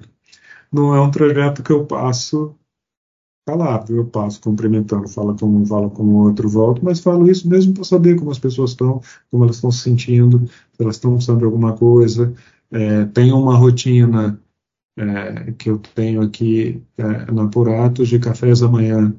não 0.71 0.95
é 0.95 1.01
um 1.01 1.11
trajeto 1.11 1.63
que 1.63 1.71
eu 1.71 1.85
passo 1.85 2.55
calado, 3.45 3.95
eu 3.95 4.05
passo 4.05 4.41
cumprimentando, 4.41 5.07
fala 5.07 5.35
com 5.35 5.47
um, 5.47 5.65
fala 5.65 5.89
com 5.89 6.03
o 6.03 6.15
outro, 6.25 6.47
volto, 6.47 6.83
mas 6.85 6.99
falo 6.99 7.29
isso 7.29 7.49
mesmo 7.49 7.73
para 7.73 7.83
saber 7.83 8.15
como 8.15 8.31
as 8.31 8.37
pessoas 8.39 8.71
estão, 8.71 9.01
como 9.31 9.43
elas 9.43 9.55
estão 9.55 9.71
se 9.71 9.79
sentindo, 9.79 10.47
se 10.47 10.81
elas 10.83 10.95
estão 10.95 11.13
precisando 11.13 11.39
de 11.39 11.45
alguma 11.45 11.73
coisa. 11.73 12.33
É, 12.71 13.05
tenho 13.05 13.37
uma 13.37 13.55
rotina 13.55 14.39
é, 14.99 15.51
que 15.53 15.69
eu 15.69 15.77
tenho 15.77 16.21
aqui 16.21 16.83
é, 16.97 17.31
na 17.31 17.47
Puratos 17.47 18.09
de 18.09 18.19
cafés 18.19 18.59
da 18.59 18.67
manhã, 18.67 19.13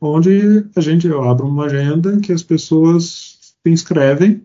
onde 0.00 0.66
a 0.76 0.80
gente 0.80 1.06
eu 1.06 1.22
abro 1.22 1.48
uma 1.48 1.66
agenda 1.66 2.20
que 2.20 2.32
as 2.32 2.42
pessoas 2.42 3.54
se 3.64 3.70
inscrevem 3.70 4.42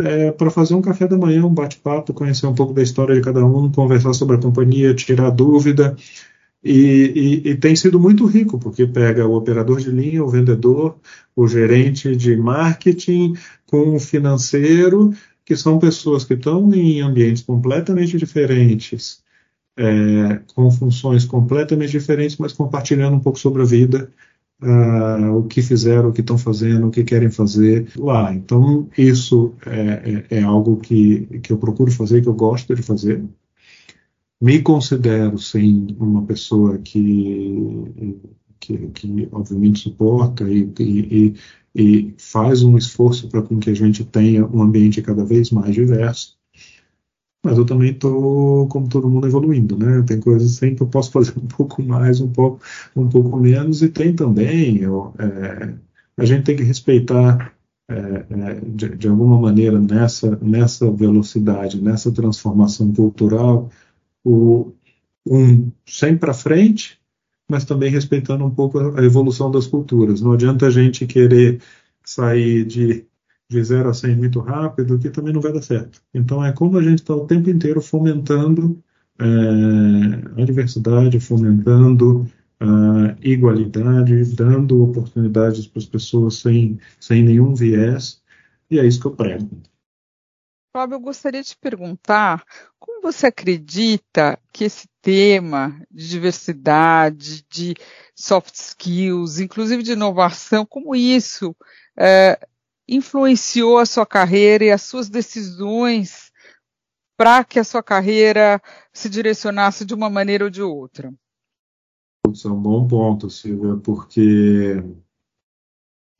é, 0.00 0.32
para 0.32 0.50
fazer 0.50 0.74
um 0.74 0.82
café 0.82 1.06
da 1.06 1.18
manhã, 1.18 1.44
um 1.44 1.52
bate-papo, 1.52 2.14
conhecer 2.14 2.46
um 2.46 2.54
pouco 2.54 2.72
da 2.72 2.82
história 2.82 3.14
de 3.14 3.20
cada 3.20 3.44
um, 3.44 3.70
conversar 3.70 4.14
sobre 4.14 4.36
a 4.36 4.40
companhia, 4.40 4.94
tirar 4.94 5.30
dúvida. 5.30 5.96
E, 6.62 7.42
e, 7.44 7.50
e, 7.50 7.56
tem 7.56 7.76
sido 7.76 8.00
muito 8.00 8.24
rico, 8.24 8.58
porque 8.58 8.86
pega 8.86 9.26
o 9.26 9.34
operador 9.34 9.78
de 9.78 9.90
linha, 9.90 10.24
o 10.24 10.30
vendedor, 10.30 10.96
o 11.36 11.46
gerente 11.46 12.16
de 12.16 12.34
marketing, 12.36 13.34
com 13.66 13.94
o 13.96 14.00
financeiro, 14.00 15.12
que 15.44 15.56
são 15.56 15.78
pessoas 15.78 16.24
que 16.24 16.34
estão 16.34 16.72
em 16.74 17.00
ambientes 17.00 17.42
completamente 17.42 18.16
diferentes, 18.16 19.22
é, 19.76 20.40
com 20.54 20.70
funções 20.70 21.24
completamente 21.24 21.90
diferentes, 21.90 22.36
mas 22.38 22.52
compartilhando 22.52 23.16
um 23.16 23.20
pouco 23.20 23.38
sobre 23.38 23.62
a 23.62 23.64
vida, 23.64 24.10
uh, 24.62 25.36
o 25.36 25.44
que 25.44 25.60
fizeram, 25.62 26.10
o 26.10 26.12
que 26.12 26.20
estão 26.20 26.38
fazendo, 26.38 26.86
o 26.86 26.90
que 26.90 27.04
querem 27.04 27.30
fazer 27.30 27.88
lá. 27.96 28.32
Então, 28.32 28.88
isso 28.96 29.54
é, 29.66 30.24
é, 30.30 30.38
é 30.38 30.42
algo 30.42 30.76
que, 30.78 31.26
que 31.42 31.52
eu 31.52 31.58
procuro 31.58 31.90
fazer, 31.90 32.22
que 32.22 32.28
eu 32.28 32.34
gosto 32.34 32.74
de 32.74 32.82
fazer 32.82 33.22
me 34.44 34.60
considero 34.60 35.38
sim 35.38 35.86
uma 35.98 36.22
pessoa 36.26 36.76
que, 36.76 37.82
que, 38.66 38.78
que 38.88 39.28
obviamente 39.32 39.80
suporta 39.80 40.48
e, 40.48 40.72
e, 40.78 41.34
e, 41.74 42.14
faz 42.18 42.62
um 42.62 42.76
esforço 42.78 43.28
para 43.28 43.42
que 43.42 43.70
a 43.70 43.74
gente 43.74 44.04
tenha 44.04 44.46
um 44.46 44.62
ambiente 44.62 45.02
cada 45.02 45.24
vez 45.24 45.50
mais 45.50 45.74
diverso. 45.74 46.36
Mas 47.44 47.58
eu 47.58 47.66
também 47.66 47.90
estou, 47.90 48.66
como 48.68 48.88
todo 48.88 49.08
mundo, 49.08 49.26
evoluindo, 49.26 49.76
né? 49.76 50.02
Tem 50.02 50.18
coisas 50.18 50.52
sempre 50.52 50.76
que 50.76 50.82
eu 50.82 50.86
posso 50.86 51.10
fazer 51.12 51.34
um 51.36 51.46
pouco 51.46 51.82
mais, 51.82 52.20
um 52.20 52.30
pouco, 52.30 52.60
um 52.96 53.08
pouco 53.08 53.36
menos, 53.38 53.82
e 53.82 53.88
tem 53.88 54.14
também, 54.14 54.78
eu, 54.78 55.12
é, 55.18 55.74
a 56.16 56.24
gente 56.24 56.44
tem 56.44 56.56
que 56.56 56.62
respeitar 56.62 57.52
é, 57.88 57.94
é, 57.94 58.60
de, 58.66 58.96
de, 58.96 59.08
alguma 59.08 59.38
maneira 59.38 59.78
nessa, 59.78 60.38
nessa 60.40 60.90
velocidade, 60.90 61.82
nessa 61.82 62.10
transformação 62.10 62.90
cultural, 62.94 63.68
o, 64.24 64.72
um 65.26 65.70
sempre 65.86 66.20
para 66.20 66.34
frente, 66.34 66.98
mas 67.48 67.64
também 67.64 67.90
respeitando 67.90 68.44
um 68.44 68.50
pouco 68.50 68.78
a 68.78 69.02
evolução 69.04 69.50
das 69.50 69.66
culturas. 69.66 70.20
Não 70.20 70.32
adianta 70.32 70.66
a 70.66 70.70
gente 70.70 71.06
querer 71.06 71.60
sair 72.04 72.64
de, 72.64 73.06
de 73.48 73.64
0 73.64 73.88
a 73.88 73.94
100 73.94 74.16
muito 74.16 74.40
rápido, 74.40 74.98
que 74.98 75.10
também 75.10 75.32
não 75.32 75.40
vai 75.40 75.52
dar 75.52 75.62
certo. 75.62 76.00
Então 76.12 76.44
é 76.44 76.52
como 76.52 76.78
a 76.78 76.82
gente 76.82 77.00
está 77.00 77.14
o 77.14 77.26
tempo 77.26 77.50
inteiro 77.50 77.80
fomentando 77.80 78.82
é, 79.18 80.42
a 80.42 80.44
diversidade, 80.44 81.20
fomentando 81.20 82.26
a 82.60 83.16
igualdade, 83.22 84.24
dando 84.34 84.82
oportunidades 84.82 85.66
para 85.66 85.80
as 85.80 85.86
pessoas 85.86 86.36
sem, 86.36 86.78
sem 87.00 87.22
nenhum 87.22 87.54
viés, 87.54 88.22
e 88.70 88.78
é 88.78 88.86
isso 88.86 89.00
que 89.00 89.06
eu 89.06 89.12
prego. 89.12 89.48
Fábio, 90.76 90.96
eu 90.96 91.00
gostaria 91.00 91.40
de 91.40 91.56
perguntar 91.56 92.44
como 92.80 93.00
você 93.00 93.28
acredita 93.28 94.36
que 94.52 94.64
esse 94.64 94.88
tema 95.00 95.80
de 95.88 96.08
diversidade, 96.08 97.46
de 97.48 97.76
soft 98.12 98.56
skills, 98.56 99.38
inclusive 99.38 99.84
de 99.84 99.92
inovação, 99.92 100.66
como 100.66 100.96
isso 100.96 101.54
é, 101.96 102.44
influenciou 102.88 103.78
a 103.78 103.86
sua 103.86 104.04
carreira 104.04 104.64
e 104.64 104.72
as 104.72 104.82
suas 104.82 105.08
decisões 105.08 106.32
para 107.16 107.44
que 107.44 107.60
a 107.60 107.64
sua 107.64 107.80
carreira 107.80 108.60
se 108.92 109.08
direcionasse 109.08 109.84
de 109.84 109.94
uma 109.94 110.10
maneira 110.10 110.42
ou 110.42 110.50
de 110.50 110.60
outra? 110.60 111.14
Isso 112.32 112.48
é 112.48 112.50
um 112.50 112.60
bom 112.60 112.84
ponto, 112.88 113.30
Silvia, 113.30 113.76
porque 113.76 114.82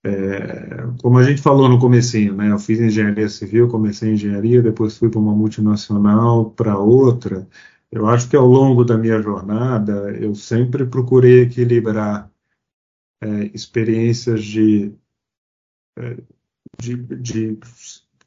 é, 0.05 0.87
como 1.03 1.19
a 1.19 1.23
gente 1.23 1.40
falou 1.40 1.69
no 1.69 1.79
comecinho, 1.79 2.35
né, 2.35 2.51
eu 2.51 2.59
fiz 2.59 2.79
engenharia 2.79 3.29
civil, 3.29 3.69
comecei 3.69 4.12
engenharia, 4.12 4.62
depois 4.62 4.99
fui 4.99 5.09
para 5.09 5.19
uma 5.19 5.35
multinacional, 5.35 6.51
para 6.51 6.79
outra. 6.79 7.49
Eu 7.90 8.07
acho 8.07 8.29
que 8.29 8.37
ao 8.37 8.47
longo 8.47 8.85
da 8.85 8.99
minha 8.99 9.21
jornada, 9.23 10.11
eu 10.21 10.35
sempre 10.35 10.85
procurei 10.85 11.43
equilibrar 11.43 12.31
é, 13.23 13.51
experiências 13.55 14.45
de, 14.45 14.93
é, 15.99 16.19
de, 16.79 16.97
de 16.97 17.59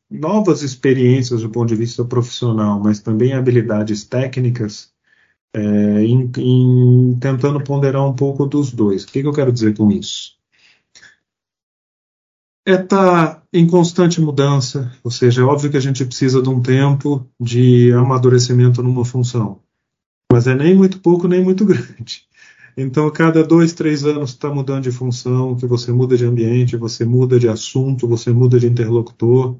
novas 0.09 0.63
experiências 0.63 1.41
do 1.43 1.49
ponto 1.49 1.69
de 1.69 1.75
vista 1.75 2.03
profissional, 2.03 2.79
mas 2.79 2.99
também 3.01 3.33
habilidades 3.33 4.03
técnicas, 4.05 4.91
é, 5.53 5.59
em, 6.03 6.31
em, 6.37 7.19
tentando 7.19 7.63
ponderar 7.63 8.05
um 8.07 8.15
pouco 8.15 8.45
dos 8.45 8.71
dois. 8.71 9.03
O 9.03 9.07
que, 9.07 9.21
que 9.21 9.27
eu 9.27 9.33
quero 9.33 9.51
dizer 9.51 9.75
com 9.77 9.91
isso? 9.91 10.36
É 12.67 12.73
estar 12.73 13.35
tá 13.35 13.43
em 13.53 13.65
constante 13.65 14.19
mudança, 14.19 14.91
ou 15.01 15.09
seja, 15.09 15.41
é 15.41 15.45
óbvio 15.45 15.71
que 15.71 15.77
a 15.77 15.81
gente 15.81 16.03
precisa 16.03 16.41
de 16.41 16.49
um 16.49 16.61
tempo 16.61 17.25
de 17.39 17.93
amadurecimento 17.93 18.83
numa 18.83 19.05
função, 19.05 19.61
mas 20.29 20.47
é 20.47 20.53
nem 20.53 20.75
muito 20.75 20.99
pouco 20.99 21.29
nem 21.29 21.41
muito 21.41 21.63
grande. 21.65 22.27
Então, 22.75 23.09
cada 23.09 23.41
dois, 23.41 23.71
três 23.71 24.03
anos 24.03 24.31
está 24.31 24.53
mudando 24.53 24.83
de 24.83 24.91
função, 24.91 25.55
que 25.55 25.65
você 25.65 25.93
muda 25.93 26.17
de 26.17 26.25
ambiente, 26.25 26.75
você 26.75 27.05
muda 27.05 27.39
de 27.39 27.47
assunto, 27.47 28.05
você 28.05 28.31
muda 28.31 28.59
de 28.59 28.67
interlocutor. 28.67 29.57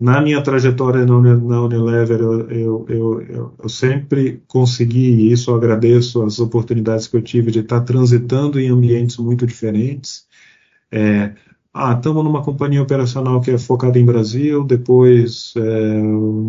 Na 0.00 0.20
minha 0.20 0.42
trajetória 0.42 1.04
na 1.04 1.62
Unilever, 1.62 2.18
eu, 2.18 2.50
eu, 2.50 2.86
eu, 2.88 3.54
eu 3.62 3.68
sempre 3.68 4.42
consegui, 4.48 5.06
e 5.06 5.32
isso 5.32 5.50
eu 5.50 5.54
agradeço 5.54 6.22
as 6.24 6.40
oportunidades 6.40 7.06
que 7.06 7.16
eu 7.16 7.22
tive 7.22 7.50
de 7.50 7.60
estar 7.60 7.82
transitando 7.82 8.58
em 8.58 8.70
ambientes 8.70 9.18
muito 9.18 9.46
diferentes. 9.46 10.26
É, 10.90 11.34
ah, 11.74 11.94
estamos 11.94 12.22
numa 12.22 12.42
companhia 12.44 12.82
operacional 12.82 13.40
que 13.40 13.50
é 13.50 13.58
focada 13.58 13.98
em 13.98 14.04
Brasil, 14.04 14.62
depois 14.62 15.54
é, 15.56 15.62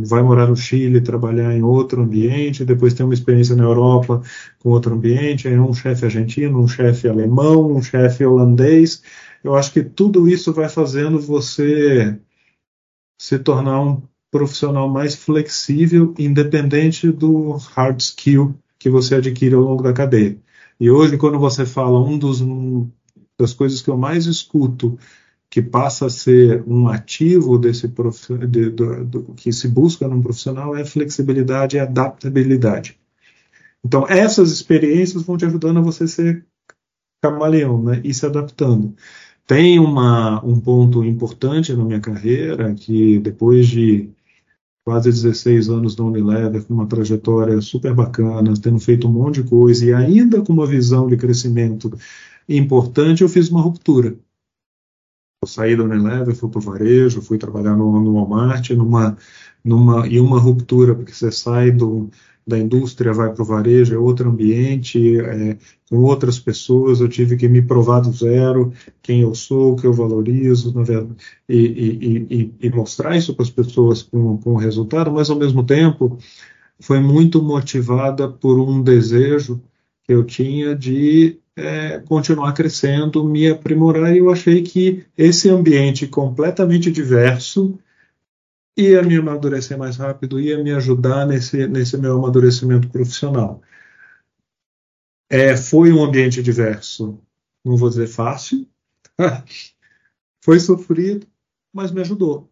vai 0.05 0.21
morar 0.21 0.47
no 0.47 0.55
Chile, 0.55 0.99
trabalhar 0.99 1.55
em 1.55 1.63
outro 1.63 2.01
ambiente, 2.01 2.65
depois 2.65 2.93
tem 2.93 3.05
uma 3.05 3.13
experiência 3.13 3.55
na 3.55 3.63
Europa 3.63 4.21
com 4.59 4.69
outro 4.71 4.93
ambiente, 4.93 5.47
é 5.47 5.59
um 5.59 5.73
chefe 5.73 6.05
argentino, 6.05 6.59
um 6.59 6.67
chefe 6.67 7.07
alemão, 7.07 7.71
um 7.73 7.81
chefe 7.81 8.25
holandês. 8.25 9.01
Eu 9.41 9.55
acho 9.55 9.71
que 9.71 9.81
tudo 9.81 10.27
isso 10.27 10.51
vai 10.53 10.67
fazendo 10.67 11.19
você 11.19 12.19
se 13.17 13.39
tornar 13.39 13.81
um 13.81 14.01
profissional 14.29 14.89
mais 14.89 15.15
flexível, 15.15 16.13
independente 16.19 17.09
do 17.11 17.53
hard 17.73 17.99
skill 18.01 18.55
que 18.77 18.89
você 18.89 19.15
adquire 19.15 19.55
ao 19.55 19.61
longo 19.61 19.83
da 19.83 19.93
cadeia. 19.93 20.37
E 20.79 20.91
hoje, 20.91 21.17
quando 21.17 21.39
você 21.39 21.65
fala 21.65 22.03
um 22.03 22.17
dos 22.17 22.41
das 23.39 23.53
coisas 23.53 23.81
que 23.81 23.89
eu 23.89 23.97
mais 23.97 24.25
escuto 24.25 24.97
que 25.49 25.61
passa 25.61 26.07
a 26.07 26.09
ser 26.09 26.63
um 26.65 26.87
ativo 26.87 27.59
desse 27.59 27.87
de, 27.87 28.69
do, 28.71 29.05
do, 29.05 29.23
que 29.35 29.53
se 29.53 29.67
busca 29.67 30.07
num 30.07 30.21
profissional 30.21 30.75
é 30.75 30.83
flexibilidade 30.83 31.77
e 31.77 31.79
adaptabilidade. 31.79 32.97
Então 33.85 34.07
essas 34.07 34.51
experiências 34.51 35.21
vão 35.21 35.37
te 35.37 35.45
ajudando 35.45 35.77
a 35.77 35.81
você 35.81 36.07
ser 36.07 36.43
camaleão, 37.21 37.83
né, 37.83 38.01
e 38.03 38.13
se 38.13 38.25
adaptando. 38.25 38.95
Tem 39.45 39.77
uma, 39.77 40.43
um 40.43 40.59
ponto 40.59 41.03
importante 41.03 41.73
na 41.73 41.83
minha 41.83 41.99
carreira 41.99 42.73
que 42.73 43.19
depois 43.19 43.67
de 43.67 44.09
quase 44.83 45.09
16 45.09 45.69
anos 45.69 45.95
na 45.95 46.03
Unilever, 46.03 46.63
com 46.63 46.73
uma 46.73 46.87
trajetória 46.87 47.61
super 47.61 47.93
bacana, 47.93 48.53
tendo 48.61 48.79
feito 48.79 49.07
um 49.07 49.11
monte 49.11 49.41
de 49.41 49.49
coisa 49.49 49.85
e 49.85 49.93
ainda 49.93 50.41
com 50.41 50.51
uma 50.51 50.67
visão 50.67 51.07
de 51.07 51.15
crescimento 51.15 51.91
importante, 52.47 53.23
eu 53.23 53.29
fiz 53.29 53.49
uma 53.49 53.61
ruptura. 53.61 54.17
Eu 55.41 55.47
saí 55.47 55.75
da 55.75 55.83
Unilever, 55.83 56.35
fui 56.35 56.49
para 56.49 56.59
o 56.59 56.61
varejo, 56.61 57.21
fui 57.21 57.37
trabalhar 57.37 57.75
no, 57.75 57.99
no 58.01 58.13
Walmart, 58.13 58.69
numa, 58.71 59.17
numa, 59.63 60.07
e 60.07 60.19
uma 60.19 60.39
ruptura, 60.39 60.95
porque 60.95 61.13
você 61.13 61.31
sai 61.31 61.71
do, 61.71 62.09
da 62.45 62.57
indústria, 62.59 63.13
vai 63.13 63.33
para 63.33 63.41
o 63.41 63.45
varejo, 63.45 63.95
é 63.95 63.97
outro 63.97 64.29
ambiente, 64.29 65.19
é, 65.19 65.57
com 65.89 65.97
outras 65.97 66.39
pessoas, 66.39 66.99
eu 66.99 67.07
tive 67.07 67.37
que 67.37 67.47
me 67.47 67.61
provar 67.61 68.01
do 68.01 68.11
zero 68.11 68.73
quem 69.01 69.21
eu 69.21 69.33
sou, 69.33 69.73
o 69.73 69.75
que 69.75 69.87
eu 69.87 69.93
valorizo, 69.93 70.73
na 70.73 70.83
verdade, 70.83 71.15
e, 71.47 71.57
e, 71.57 72.27
e, 72.29 72.67
e 72.67 72.69
mostrar 72.69 73.15
isso 73.15 73.33
para 73.33 73.43
as 73.43 73.49
pessoas 73.49 74.03
com, 74.03 74.37
com 74.37 74.55
resultado, 74.55 75.11
mas 75.11 75.29
ao 75.29 75.37
mesmo 75.37 75.63
tempo 75.63 76.17
foi 76.79 76.99
muito 76.99 77.41
motivada 77.41 78.27
por 78.27 78.59
um 78.59 78.81
desejo 78.81 79.61
que 80.03 80.13
eu 80.13 80.23
tinha 80.23 80.75
de 80.75 81.39
é, 81.55 81.99
continuar 81.99 82.53
crescendo, 82.53 83.23
me 83.23 83.47
aprimorar, 83.47 84.13
e 84.13 84.19
eu 84.19 84.31
achei 84.31 84.63
que 84.63 85.05
esse 85.17 85.49
ambiente 85.49 86.07
completamente 86.07 86.91
diverso 86.91 87.79
ia 88.75 89.03
me 89.03 89.17
amadurecer 89.17 89.77
mais 89.77 89.97
rápido, 89.97 90.39
ia 90.39 90.61
me 90.61 90.71
ajudar 90.71 91.27
nesse, 91.27 91.67
nesse 91.67 91.97
meu 91.97 92.17
amadurecimento 92.17 92.89
profissional. 92.89 93.61
É, 95.29 95.55
foi 95.55 95.91
um 95.91 96.03
ambiente 96.03 96.41
diverso, 96.41 97.19
não 97.63 97.77
vou 97.77 97.89
dizer 97.89 98.07
fácil, 98.07 98.67
foi 100.43 100.59
sofrido, 100.59 101.27
mas 101.71 101.91
me 101.91 102.01
ajudou. 102.01 102.49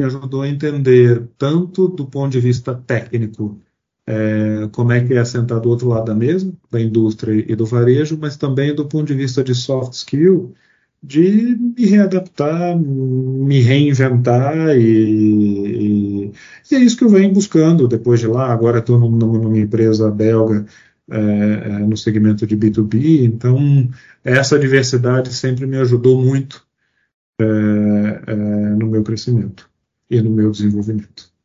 Me 0.00 0.06
ajudou 0.06 0.42
a 0.42 0.48
entender, 0.48 1.26
tanto 1.38 1.88
do 1.88 2.06
ponto 2.06 2.30
de 2.30 2.40
vista 2.40 2.74
técnico, 2.74 3.60
é, 4.06 4.68
como 4.72 4.92
é 4.92 5.04
que 5.04 5.14
é 5.14 5.24
sentar 5.24 5.60
do 5.60 5.68
outro 5.68 5.88
lado 5.88 6.06
da 6.06 6.14
mesa, 6.14 6.52
da 6.70 6.80
indústria 6.80 7.44
e 7.50 7.56
do 7.56 7.66
varejo, 7.66 8.16
mas 8.20 8.36
também 8.36 8.74
do 8.74 8.86
ponto 8.86 9.06
de 9.06 9.14
vista 9.14 9.42
de 9.42 9.54
soft 9.54 9.94
skill, 9.94 10.54
de 11.02 11.56
me 11.56 11.86
readaptar, 11.86 12.76
me 12.78 13.60
reinventar 13.60 14.76
e, 14.76 16.26
e, 16.28 16.32
e 16.70 16.74
é 16.74 16.78
isso 16.78 16.96
que 16.96 17.04
eu 17.04 17.08
venho 17.08 17.32
buscando 17.32 17.88
depois 17.88 18.20
de 18.20 18.26
lá. 18.26 18.52
Agora 18.52 18.78
estou 18.78 18.98
numa 18.98 19.58
empresa 19.58 20.10
belga 20.10 20.66
é, 21.10 21.18
é, 21.18 21.78
no 21.80 21.96
segmento 21.96 22.46
de 22.46 22.56
B2B, 22.56 23.24
então 23.24 23.88
essa 24.24 24.58
diversidade 24.58 25.32
sempre 25.32 25.66
me 25.66 25.76
ajudou 25.78 26.20
muito 26.20 26.66
é, 27.40 27.44
é 28.26 28.34
no 28.34 28.86
meu 28.86 29.02
crescimento 29.02 29.68
e 30.10 30.20
no 30.20 30.30
meu 30.30 30.50
desenvolvimento. 30.50 31.35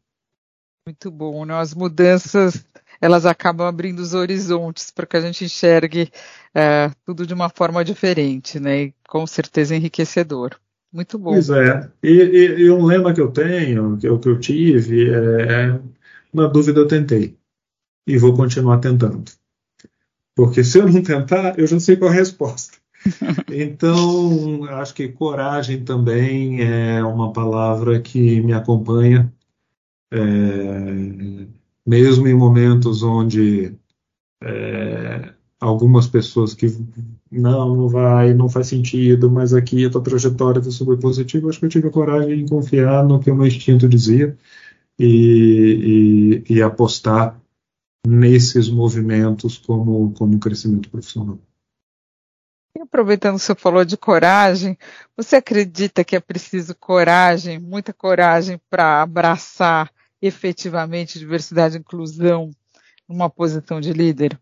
Muito 0.85 1.11
bom, 1.11 1.45
né? 1.45 1.53
As 1.55 1.73
mudanças 1.73 2.65
elas 2.99 3.25
acabam 3.25 3.67
abrindo 3.67 3.99
os 3.99 4.13
horizontes 4.13 4.91
para 4.91 5.05
que 5.05 5.17
a 5.17 5.21
gente 5.21 5.45
enxergue 5.45 6.11
é, 6.53 6.91
tudo 7.05 7.25
de 7.25 7.33
uma 7.33 7.49
forma 7.49 7.83
diferente, 7.83 8.59
né? 8.59 8.83
E 8.83 8.93
com 9.07 9.25
certeza 9.25 9.75
enriquecedor. 9.75 10.51
Muito 10.93 11.17
bom. 11.17 11.31
Pois 11.31 11.49
é. 11.49 11.89
E, 12.03 12.09
e, 12.09 12.45
e 12.61 12.71
um 12.71 12.85
lema 12.85 13.13
que 13.13 13.21
eu 13.21 13.31
tenho, 13.31 13.97
que 13.97 14.07
eu, 14.07 14.19
que 14.19 14.27
eu 14.27 14.39
tive, 14.39 15.09
é 15.09 15.79
na 16.33 16.47
dúvida 16.47 16.79
eu 16.79 16.87
tentei. 16.87 17.37
E 18.05 18.17
vou 18.17 18.35
continuar 18.35 18.79
tentando. 18.79 19.23
Porque 20.35 20.63
se 20.63 20.79
eu 20.79 20.87
não 20.87 21.01
tentar, 21.01 21.57
eu 21.57 21.67
já 21.67 21.79
sei 21.79 21.95
qual 21.95 22.11
é 22.11 22.13
a 22.13 22.17
resposta. 22.17 22.77
Então, 23.51 24.63
acho 24.75 24.93
que 24.93 25.07
coragem 25.07 25.83
também 25.83 26.61
é 26.61 27.03
uma 27.03 27.33
palavra 27.33 27.99
que 27.99 28.39
me 28.41 28.53
acompanha 28.53 29.31
é, 30.11 31.47
mesmo 31.85 32.27
em 32.27 32.33
momentos 32.33 33.01
onde 33.01 33.73
é, 34.43 35.33
algumas 35.59 36.07
pessoas 36.07 36.53
que 36.53 36.67
não, 37.31 37.75
não 37.75 37.87
vai, 37.87 38.33
não 38.33 38.49
faz 38.49 38.67
sentido, 38.67 39.29
mas 39.31 39.53
aqui 39.53 39.85
a 39.85 39.89
tua 39.89 40.03
trajetória 40.03 40.59
está 40.59 40.71
super 40.71 40.99
positiva, 40.99 41.49
acho 41.49 41.59
que 41.59 41.65
eu 41.65 41.69
tive 41.69 41.87
a 41.87 41.91
coragem 41.91 42.43
de 42.43 42.49
confiar 42.49 43.05
no 43.05 43.19
que 43.19 43.31
o 43.31 43.35
meu 43.35 43.47
instinto 43.47 43.87
dizia 43.87 44.37
e, 44.99 46.43
e, 46.47 46.55
e 46.55 46.61
apostar 46.61 47.39
nesses 48.05 48.69
movimentos 48.69 49.57
como, 49.59 50.11
como 50.13 50.39
crescimento 50.39 50.89
profissional. 50.89 51.39
E 52.75 52.81
aproveitando 52.81 53.35
que 53.35 53.43
você 53.43 53.53
falou 53.53 53.85
de 53.85 53.97
coragem, 53.97 54.77
você 55.15 55.35
acredita 55.35 56.03
que 56.03 56.15
é 56.15 56.19
preciso 56.19 56.73
coragem, 56.73 57.59
muita 57.59 57.93
coragem 57.93 58.59
para 58.69 59.01
abraçar 59.01 59.91
efetivamente 60.21 61.17
diversidade 61.17 61.75
e 61.75 61.79
inclusão 61.79 62.51
numa 63.07 63.29
posição 63.29 63.81
de 63.81 63.91
líder? 63.91 64.39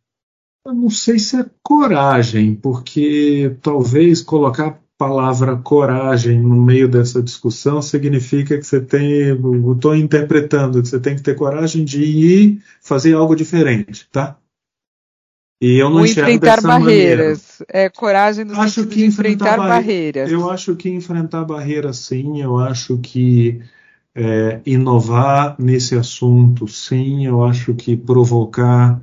Eu 0.66 0.74
não 0.74 0.90
sei 0.90 1.18
se 1.18 1.40
é 1.40 1.46
coragem, 1.64 2.54
porque 2.54 3.56
talvez 3.62 4.22
colocar 4.22 4.68
a 4.68 4.78
palavra 4.98 5.56
coragem 5.56 6.42
no 6.42 6.62
meio 6.62 6.88
dessa 6.88 7.24
discussão 7.24 7.82
significa 7.82 8.58
que 8.58 8.64
você 8.64 8.82
tem, 8.82 9.32
estou 9.74 9.96
interpretando, 9.96 10.82
que 10.82 10.90
você 10.90 11.00
tem 11.00 11.16
que 11.16 11.24
ter 11.24 11.36
coragem 11.36 11.86
de 11.86 12.04
ir 12.04 12.62
fazer 12.82 13.14
algo 13.14 13.36
diferente, 13.36 14.08
tá? 14.12 14.38
E 15.62 15.78
eu 15.78 15.90
não 15.90 15.98
Ou 15.98 16.06
enfrentar 16.06 16.62
barreiras. 16.62 17.60
Maneira. 17.60 17.86
É 17.86 17.90
coragem 17.90 18.46
no 18.46 18.60
acho 18.60 18.86
que 18.88 19.04
enfrentar, 19.04 19.54
enfrentar 19.54 19.58
barreiras. 19.58 20.32
Eu 20.32 20.50
acho 20.50 20.76
que 20.76 20.90
enfrentar 20.90 21.44
barreiras, 21.44 21.98
sim. 21.98 22.42
Eu 22.42 22.58
acho 22.58 22.98
que 22.98 23.62
é, 24.20 24.62
inovar 24.66 25.56
nesse 25.58 25.96
assunto, 25.96 26.68
sim, 26.68 27.26
eu 27.26 27.42
acho 27.42 27.74
que 27.74 27.96
provocar 27.96 29.02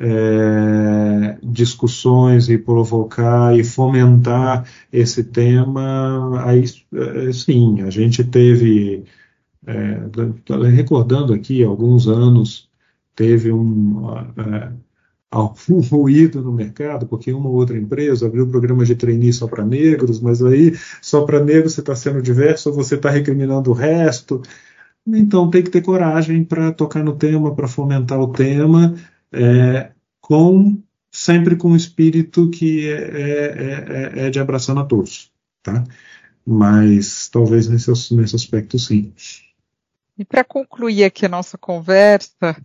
é, 0.00 1.38
discussões 1.42 2.48
e 2.48 2.56
provocar 2.56 3.54
e 3.58 3.62
fomentar 3.62 4.66
esse 4.90 5.22
tema, 5.22 6.42
aí 6.46 6.64
é, 6.94 7.32
sim, 7.32 7.82
a 7.82 7.90
gente 7.90 8.24
teve, 8.24 9.04
é, 9.66 10.00
recordando 10.74 11.34
aqui, 11.34 11.62
alguns 11.62 12.08
anos, 12.08 12.66
teve 13.14 13.52
um, 13.52 14.08
é, 14.38 14.72
algum 15.34 15.80
ruído 15.90 16.40
no 16.42 16.52
mercado, 16.52 17.06
porque 17.06 17.32
uma 17.32 17.48
ou 17.48 17.56
outra 17.56 17.76
empresa 17.76 18.26
abriu 18.26 18.46
programa 18.46 18.84
de 18.84 18.94
trainee 18.94 19.32
só 19.32 19.46
para 19.46 19.64
negros, 19.64 20.20
mas 20.20 20.42
aí 20.42 20.74
só 21.02 21.24
para 21.24 21.42
negros 21.42 21.74
você 21.74 21.80
está 21.80 21.96
sendo 21.96 22.22
diverso 22.22 22.70
ou 22.70 22.74
você 22.74 22.94
está 22.94 23.10
recriminando 23.10 23.70
o 23.70 23.74
resto. 23.74 24.40
Então 25.06 25.50
tem 25.50 25.62
que 25.62 25.70
ter 25.70 25.82
coragem 25.82 26.44
para 26.44 26.72
tocar 26.72 27.02
no 27.02 27.16
tema, 27.16 27.54
para 27.54 27.68
fomentar 27.68 28.20
o 28.20 28.32
tema, 28.32 28.94
é, 29.32 29.90
com 30.20 30.78
sempre 31.10 31.56
com 31.56 31.70
um 31.70 31.76
espírito 31.76 32.48
que 32.50 32.88
é, 32.88 32.94
é, 32.94 34.20
é, 34.22 34.26
é 34.26 34.30
de 34.30 34.40
abraçando 34.40 34.80
a 34.80 34.84
todos, 34.84 35.30
tá? 35.62 35.84
Mas 36.46 37.28
talvez 37.28 37.68
nesse, 37.68 37.90
nesse 38.14 38.36
aspecto 38.36 38.78
sim. 38.78 39.12
E 40.16 40.24
para 40.24 40.44
concluir 40.44 41.04
aqui 41.04 41.26
a 41.26 41.28
nossa 41.28 41.58
conversa, 41.58 42.56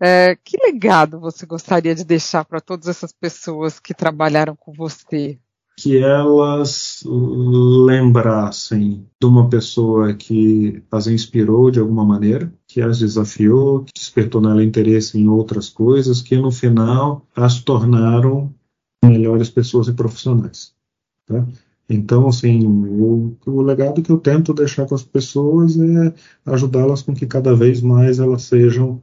É, 0.00 0.36
que 0.36 0.56
legado 0.56 1.20
você 1.20 1.46
gostaria 1.46 1.94
de 1.94 2.04
deixar 2.04 2.44
para 2.44 2.60
todas 2.60 2.88
essas 2.88 3.12
pessoas 3.12 3.78
que 3.78 3.94
trabalharam 3.94 4.56
com 4.56 4.72
você? 4.72 5.38
Que 5.76 5.98
elas 5.98 7.02
lembrassem 7.04 9.08
de 9.20 9.26
uma 9.26 9.48
pessoa 9.48 10.14
que 10.14 10.82
as 10.90 11.06
inspirou 11.06 11.70
de 11.70 11.80
alguma 11.80 12.04
maneira, 12.04 12.52
que 12.66 12.80
as 12.80 12.98
desafiou, 12.98 13.84
que 13.84 13.92
despertou 13.94 14.40
nela 14.40 14.62
interesse 14.62 15.18
em 15.18 15.28
outras 15.28 15.68
coisas, 15.68 16.22
que 16.22 16.36
no 16.36 16.52
final 16.52 17.26
as 17.34 17.60
tornaram 17.60 18.54
melhores 19.04 19.50
pessoas 19.50 19.88
e 19.88 19.92
profissionais. 19.92 20.74
Tá? 21.26 21.44
Então, 21.88 22.28
assim, 22.28 22.66
o, 22.66 23.36
o, 23.46 23.62
legado 23.62 24.02
que 24.02 24.10
eu 24.10 24.18
tento 24.18 24.54
deixar 24.54 24.86
com 24.86 24.94
as 24.94 25.02
pessoas 25.02 25.78
é 25.78 26.14
ajudá-las 26.46 27.02
com 27.02 27.14
que 27.14 27.26
cada 27.26 27.54
vez 27.54 27.80
mais 27.80 28.18
elas 28.18 28.42
sejam 28.42 29.02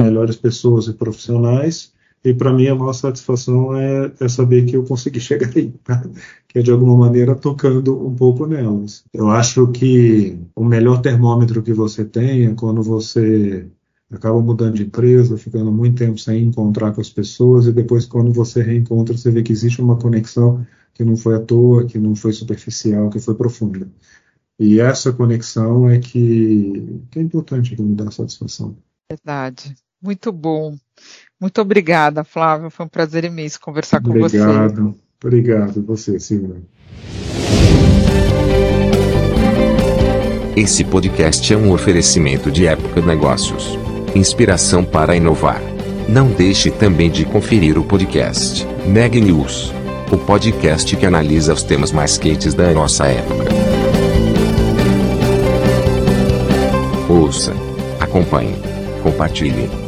melhores 0.00 0.36
pessoas 0.36 0.86
e 0.86 0.92
profissionais. 0.92 1.92
E 2.24 2.34
para 2.34 2.52
mim 2.52 2.66
a 2.66 2.74
maior 2.74 2.92
satisfação 2.92 3.76
é, 3.76 4.12
é, 4.20 4.28
saber 4.28 4.64
que 4.64 4.76
eu 4.76 4.84
consegui 4.84 5.20
chegar 5.20 5.50
aí, 5.54 5.70
tá? 5.84 6.02
que 6.48 6.58
é 6.58 6.62
de 6.62 6.70
alguma 6.70 6.96
maneira 6.96 7.34
tocando 7.34 8.06
um 8.06 8.14
pouco 8.14 8.46
nelas. 8.46 9.04
Eu 9.12 9.28
acho 9.28 9.68
que 9.68 10.38
o 10.54 10.64
melhor 10.64 11.00
termômetro 11.00 11.62
que 11.62 11.72
você 11.72 12.04
tem 12.04 12.46
é 12.46 12.54
quando 12.54 12.82
você 12.82 13.66
acaba 14.10 14.40
mudando 14.40 14.74
de 14.74 14.84
empresa, 14.84 15.36
ficando 15.36 15.70
muito 15.70 15.98
tempo 15.98 16.18
sem 16.18 16.44
encontrar 16.44 16.92
com 16.92 17.00
as 17.00 17.10
pessoas 17.10 17.66
e 17.66 17.72
depois 17.72 18.06
quando 18.06 18.32
você 18.32 18.62
reencontra 18.62 19.16
você 19.16 19.30
vê 19.30 19.42
que 19.42 19.52
existe 19.52 19.80
uma 19.80 19.98
conexão 19.98 20.66
que 20.94 21.04
não 21.04 21.16
foi 21.16 21.36
à 21.36 21.40
toa, 21.40 21.86
que 21.86 21.98
não 21.98 22.16
foi 22.16 22.32
superficial, 22.32 23.10
que 23.10 23.20
foi 23.20 23.34
profunda. 23.34 23.88
E 24.58 24.80
essa 24.80 25.12
conexão 25.12 25.88
é 25.88 26.00
que, 26.00 27.00
que 27.10 27.18
é 27.20 27.22
importante, 27.22 27.76
que 27.76 27.82
me 27.82 27.94
dá 27.94 28.10
satisfação. 28.10 28.76
Verdade. 29.08 29.76
Muito 30.02 30.32
bom. 30.32 30.76
Muito 31.40 31.60
obrigada, 31.60 32.24
Flávio. 32.24 32.70
Foi 32.70 32.86
um 32.86 32.88
prazer 32.88 33.24
imenso 33.24 33.60
conversar 33.60 33.98
obrigado, 33.98 34.20
com 34.20 34.28
você. 34.28 34.40
Obrigado. 34.40 34.94
Obrigado 35.24 35.82
você, 35.82 36.18
Silvia. 36.18 36.56
Esse 40.56 40.84
podcast 40.84 41.52
é 41.52 41.56
um 41.56 41.72
oferecimento 41.72 42.50
de 42.50 42.66
Época 42.66 43.00
Negócios. 43.00 43.78
Inspiração 44.14 44.84
para 44.84 45.14
inovar. 45.14 45.60
Não 46.08 46.28
deixe 46.32 46.70
também 46.70 47.10
de 47.10 47.24
conferir 47.24 47.78
o 47.78 47.84
podcast 47.84 48.66
Neg 48.86 49.20
News 49.20 49.72
o 50.14 50.16
podcast 50.16 50.96
que 50.96 51.04
analisa 51.04 51.52
os 51.52 51.62
temas 51.62 51.92
mais 51.92 52.16
quentes 52.16 52.54
da 52.54 52.72
nossa 52.72 53.06
época. 53.06 53.44
Ouça, 57.08 57.52
acompanhe, 58.00 58.54
compartilhe. 59.02 59.87